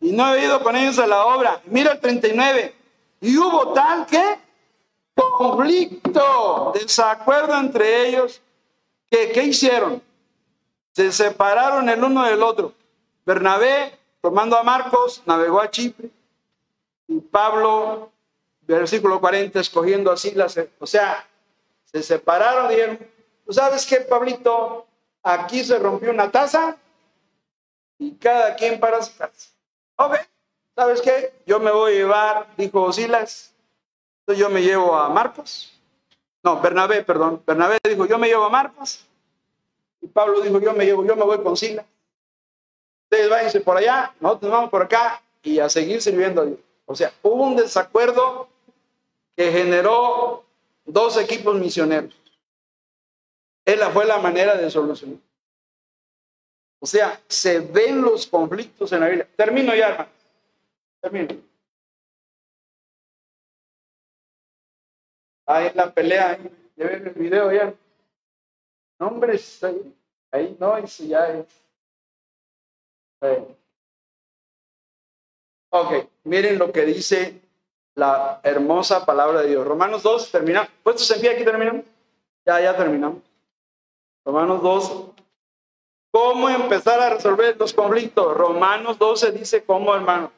y 0.00 0.12
no 0.12 0.24
había 0.24 0.44
ido 0.44 0.62
con 0.62 0.76
ellos 0.76 0.98
a 0.98 1.06
la 1.06 1.24
obra. 1.26 1.60
Mira 1.66 1.92
el 1.92 2.00
39. 2.00 2.74
Y 3.20 3.36
hubo 3.36 3.72
tal 3.72 4.06
que 4.06 4.38
conflicto, 5.14 6.72
desacuerdo 6.74 7.58
entre 7.58 8.08
ellos, 8.08 8.40
que 9.10 9.32
¿qué 9.32 9.44
hicieron? 9.44 10.02
Se 10.92 11.12
separaron 11.12 11.88
el 11.88 12.02
uno 12.02 12.24
del 12.24 12.42
otro. 12.42 12.72
Bernabé, 13.26 13.98
tomando 14.22 14.56
a 14.56 14.62
Marcos, 14.62 15.20
navegó 15.26 15.60
a 15.60 15.68
Chipre. 15.68 16.08
Y 17.08 17.20
Pablo, 17.20 18.12
versículo 18.62 19.20
40, 19.20 19.58
escogiendo 19.58 20.12
así 20.12 20.30
las... 20.30 20.56
O 20.78 20.86
sea, 20.86 21.26
se 21.84 22.02
separaron, 22.04 22.68
dijeron, 22.68 22.98
sabes 23.48 23.84
qué, 23.84 23.96
Pablito? 23.96 24.86
Aquí 25.22 25.64
se 25.64 25.76
rompió 25.78 26.10
una 26.10 26.30
taza 26.30 26.76
y 27.98 28.12
cada 28.12 28.54
quien 28.54 28.78
para 28.78 29.02
su 29.02 29.16
casa. 29.16 29.50
Ok, 29.96 30.14
¿sabes 30.76 31.02
qué? 31.02 31.34
Yo 31.46 31.58
me 31.58 31.72
voy 31.72 31.92
a 31.92 31.96
llevar, 31.96 32.46
dijo 32.56 32.92
Silas, 32.92 33.52
entonces 34.20 34.40
yo 34.40 34.50
me 34.50 34.62
llevo 34.62 34.96
a 34.96 35.08
Marcos. 35.08 35.72
No, 36.44 36.60
Bernabé, 36.60 37.02
perdón. 37.02 37.42
Bernabé 37.44 37.78
dijo, 37.82 38.06
yo 38.06 38.18
me 38.18 38.28
llevo 38.28 38.44
a 38.44 38.50
Marcos. 38.50 39.04
Y 40.00 40.06
Pablo 40.06 40.40
dijo, 40.40 40.60
yo 40.60 40.72
me 40.74 40.84
llevo, 40.84 41.04
yo 41.04 41.16
me 41.16 41.24
voy 41.24 41.42
con 41.42 41.56
Silas. 41.56 41.86
Ustedes 43.16 43.30
váyanse 43.30 43.60
por 43.62 43.78
allá, 43.78 44.14
nosotros 44.20 44.52
vamos 44.52 44.68
por 44.68 44.82
acá 44.82 45.22
y 45.42 45.58
a 45.58 45.70
seguir 45.70 46.02
sirviendo 46.02 46.42
a 46.42 46.44
Dios. 46.44 46.58
O 46.84 46.94
sea, 46.94 47.10
hubo 47.22 47.44
un 47.44 47.56
desacuerdo 47.56 48.46
que 49.34 49.50
generó 49.50 50.44
dos 50.84 51.16
equipos 51.16 51.58
misioneros. 51.58 52.14
Esa 53.64 53.90
fue 53.90 54.04
la 54.04 54.18
manera 54.18 54.54
de 54.54 54.70
solucionar. 54.70 55.18
O 56.78 56.84
sea, 56.84 57.18
se 57.26 57.60
ven 57.60 58.02
los 58.02 58.26
conflictos 58.26 58.92
en 58.92 59.00
la 59.00 59.06
Biblia. 59.06 59.28
Termino 59.34 59.74
ya, 59.74 59.88
hermano. 59.88 60.10
Termino. 61.00 61.36
Ahí 65.46 65.70
la 65.74 65.90
pelea, 65.90 66.32
ahí. 66.32 66.50
Ya 66.76 66.86
ven 66.86 67.06
el 67.06 67.14
video 67.14 67.50
ya. 67.50 67.72
No, 68.98 69.18
ahí, 69.62 69.94
ahí 70.32 70.56
no, 70.60 70.76
ese 70.76 71.08
ya 71.08 71.28
es. 71.28 71.65
Ok, 75.70 76.08
miren 76.24 76.58
lo 76.58 76.72
que 76.72 76.84
dice 76.84 77.40
la 77.94 78.40
hermosa 78.42 79.04
palabra 79.06 79.42
de 79.42 79.48
Dios. 79.48 79.66
Romanos 79.66 80.02
2, 80.02 80.30
terminamos. 80.30 80.70
¿Puestos 80.82 81.10
en 81.10 81.20
pie 81.20 81.30
aquí 81.30 81.44
terminamos? 81.44 81.84
Ya, 82.44 82.60
ya 82.60 82.76
terminamos. 82.76 83.22
Romanos 84.24 84.62
2. 84.62 85.06
¿Cómo 86.12 86.48
empezar 86.48 87.00
a 87.00 87.10
resolver 87.10 87.56
los 87.58 87.72
conflictos? 87.72 88.36
Romanos 88.36 88.98
12 88.98 89.32
dice 89.32 89.64
cómo, 89.64 89.94
hermano. 89.94 90.32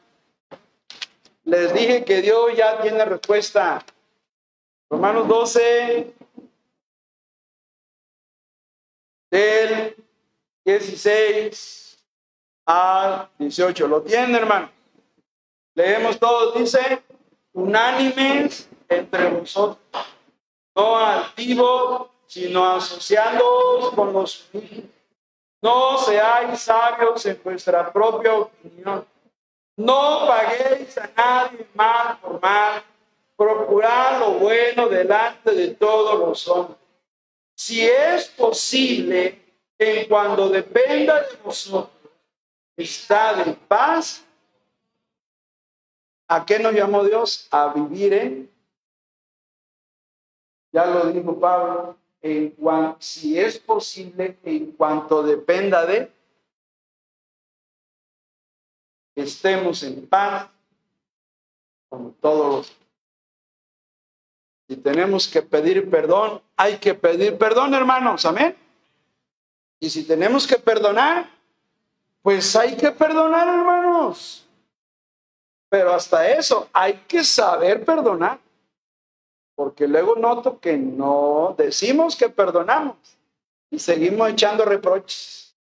Les 1.44 1.72
dije 1.72 2.04
que 2.04 2.20
Dios 2.20 2.56
ya 2.56 2.80
tiene 2.80 3.04
respuesta. 3.04 3.84
Romanos 4.90 5.28
12, 5.28 6.14
del 9.30 9.96
16 10.64 11.87
al 12.68 13.30
18. 13.38 13.88
¿Lo 13.88 14.02
tienen, 14.02 14.34
hermano? 14.34 14.70
Leemos 15.74 16.18
todos, 16.18 16.54
dice, 16.54 17.02
unánimes 17.52 18.68
entre 18.88 19.30
vosotros, 19.30 19.78
no 20.74 20.96
altivos 20.96 22.08
sino 22.26 22.68
asociándoos 22.68 23.94
con 23.94 24.12
los 24.12 24.50
No 25.62 25.98
seáis 25.98 26.60
sabios 26.60 27.24
en 27.24 27.40
vuestra 27.42 27.90
propia 27.90 28.34
opinión. 28.34 29.06
No 29.76 30.26
paguéis 30.26 30.98
a 30.98 31.10
nadie 31.16 31.66
mal 31.74 32.18
por 32.20 32.40
mal. 32.40 32.82
Procurad 33.34 34.20
lo 34.20 34.32
bueno 34.32 34.88
delante 34.88 35.52
de 35.52 35.68
todos 35.68 36.18
los 36.18 36.46
hombres. 36.48 36.76
Si 37.56 37.88
es 37.88 38.28
posible, 38.28 39.40
en 39.78 40.06
cuando 40.06 40.48
dependa 40.48 41.22
de 41.22 41.36
vosotros, 41.42 41.97
estad 42.78 43.46
en 43.46 43.54
paz. 43.54 44.24
¿A 46.28 46.44
qué 46.46 46.58
nos 46.58 46.72
llamó 46.72 47.04
Dios? 47.04 47.48
A 47.50 47.72
vivir 47.72 48.12
en. 48.12 48.50
Ya 50.72 50.86
lo 50.86 51.06
dijo 51.06 51.38
Pablo, 51.38 51.96
en 52.20 52.50
cuanto, 52.50 52.98
si 53.00 53.38
es 53.38 53.58
posible, 53.58 54.38
en 54.44 54.72
cuanto 54.72 55.22
dependa 55.22 55.86
de 55.86 56.12
estemos 59.14 59.82
en 59.82 60.06
paz 60.06 60.48
con 61.88 62.12
todos 62.14 62.72
Si 64.68 64.76
tenemos 64.76 65.26
que 65.26 65.42
pedir 65.42 65.90
perdón, 65.90 66.42
hay 66.56 66.76
que 66.76 66.94
pedir 66.94 67.38
perdón, 67.38 67.72
hermanos, 67.74 68.26
amén. 68.26 68.54
Y 69.80 69.88
si 69.88 70.04
tenemos 70.04 70.46
que 70.46 70.56
perdonar, 70.56 71.37
pues 72.22 72.54
hay 72.56 72.76
que 72.76 72.90
perdonar, 72.90 73.48
hermanos. 73.48 74.46
Pero 75.68 75.92
hasta 75.92 76.28
eso, 76.28 76.68
hay 76.72 76.94
que 77.06 77.22
saber 77.22 77.84
perdonar. 77.84 78.38
Porque 79.54 79.88
luego 79.88 80.14
noto 80.16 80.60
que 80.60 80.76
no 80.76 81.54
decimos 81.58 82.16
que 82.16 82.28
perdonamos 82.28 82.96
y 83.70 83.78
seguimos 83.78 84.30
echando 84.30 84.64
reproches. 84.64 85.54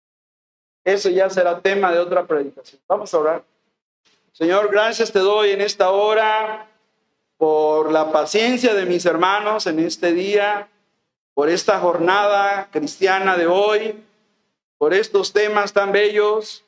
Eso 0.83 1.09
ya 1.09 1.29
será 1.29 1.59
tema 1.61 1.91
de 1.91 1.99
otra 1.99 2.25
predicación. 2.25 2.81
Vamos 2.87 3.13
a 3.13 3.17
orar. 3.17 3.43
Señor, 4.33 4.69
gracias 4.69 5.11
te 5.11 5.19
doy 5.19 5.51
en 5.51 5.61
esta 5.61 5.91
hora 5.91 6.67
por 7.37 7.91
la 7.91 8.11
paciencia 8.11 8.73
de 8.73 8.85
mis 8.85 9.05
hermanos 9.05 9.65
en 9.65 9.79
este 9.79 10.13
día, 10.13 10.69
por 11.33 11.49
esta 11.49 11.79
jornada 11.79 12.69
cristiana 12.71 13.37
de 13.37 13.47
hoy, 13.47 14.03
por 14.77 14.93
estos 14.93 15.33
temas 15.33 15.73
tan 15.73 15.91
bellos 15.91 16.63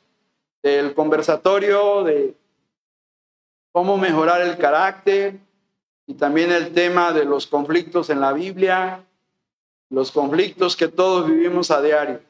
del 0.63 0.93
conversatorio 0.93 2.03
de 2.03 2.35
cómo 3.71 3.97
mejorar 3.97 4.41
el 4.41 4.57
carácter, 4.57 5.39
y 6.07 6.13
también 6.13 6.51
el 6.51 6.73
tema 6.73 7.11
de 7.11 7.25
los 7.25 7.45
conflictos 7.45 8.09
en 8.09 8.21
la 8.21 8.31
Biblia, 8.31 9.03
los 9.89 10.11
conflictos 10.11 10.77
que 10.77 10.87
todos 10.87 11.27
vivimos 11.27 11.69
a 11.69 11.81
diario. 11.81 12.21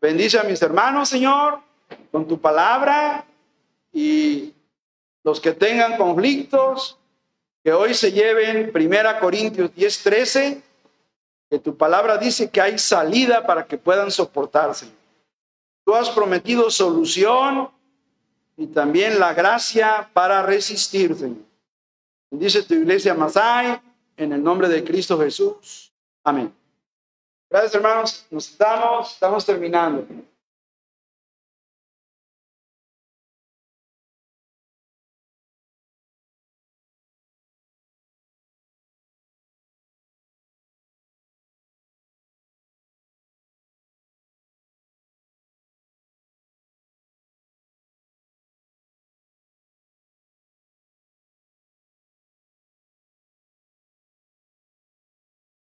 Bendice 0.00 0.38
a 0.38 0.44
mis 0.44 0.62
hermanos, 0.62 1.08
Señor, 1.08 1.58
con 2.12 2.26
tu 2.28 2.40
palabra 2.40 3.24
y 3.92 4.54
los 5.24 5.40
que 5.40 5.52
tengan 5.52 5.96
conflictos, 5.96 6.96
que 7.64 7.72
hoy 7.72 7.94
se 7.94 8.12
lleven 8.12 8.72
1 8.74 9.20
Corintios 9.20 9.74
10, 9.74 10.02
13, 10.02 10.62
que 11.52 11.58
tu 11.58 11.76
palabra 11.76 12.16
dice 12.16 12.48
que 12.48 12.62
hay 12.62 12.78
salida 12.78 13.46
para 13.46 13.66
que 13.66 13.76
puedan 13.76 14.10
soportarse. 14.10 14.90
Tú 15.84 15.94
has 15.94 16.08
prometido 16.08 16.70
solución 16.70 17.68
y 18.56 18.68
también 18.68 19.20
la 19.20 19.34
gracia 19.34 20.08
para 20.14 20.40
resistir, 20.40 21.14
Señor. 21.14 21.44
Dice 22.30 22.62
tu 22.62 22.72
iglesia 22.72 23.12
Masai, 23.12 23.78
en 24.16 24.32
el 24.32 24.42
nombre 24.42 24.66
de 24.66 24.82
Cristo 24.82 25.18
Jesús. 25.18 25.92
Amén. 26.24 26.50
Gracias, 27.50 27.74
hermanos. 27.74 28.26
Nos 28.30 28.48
estamos, 28.48 29.12
estamos 29.12 29.44
terminando. 29.44 30.06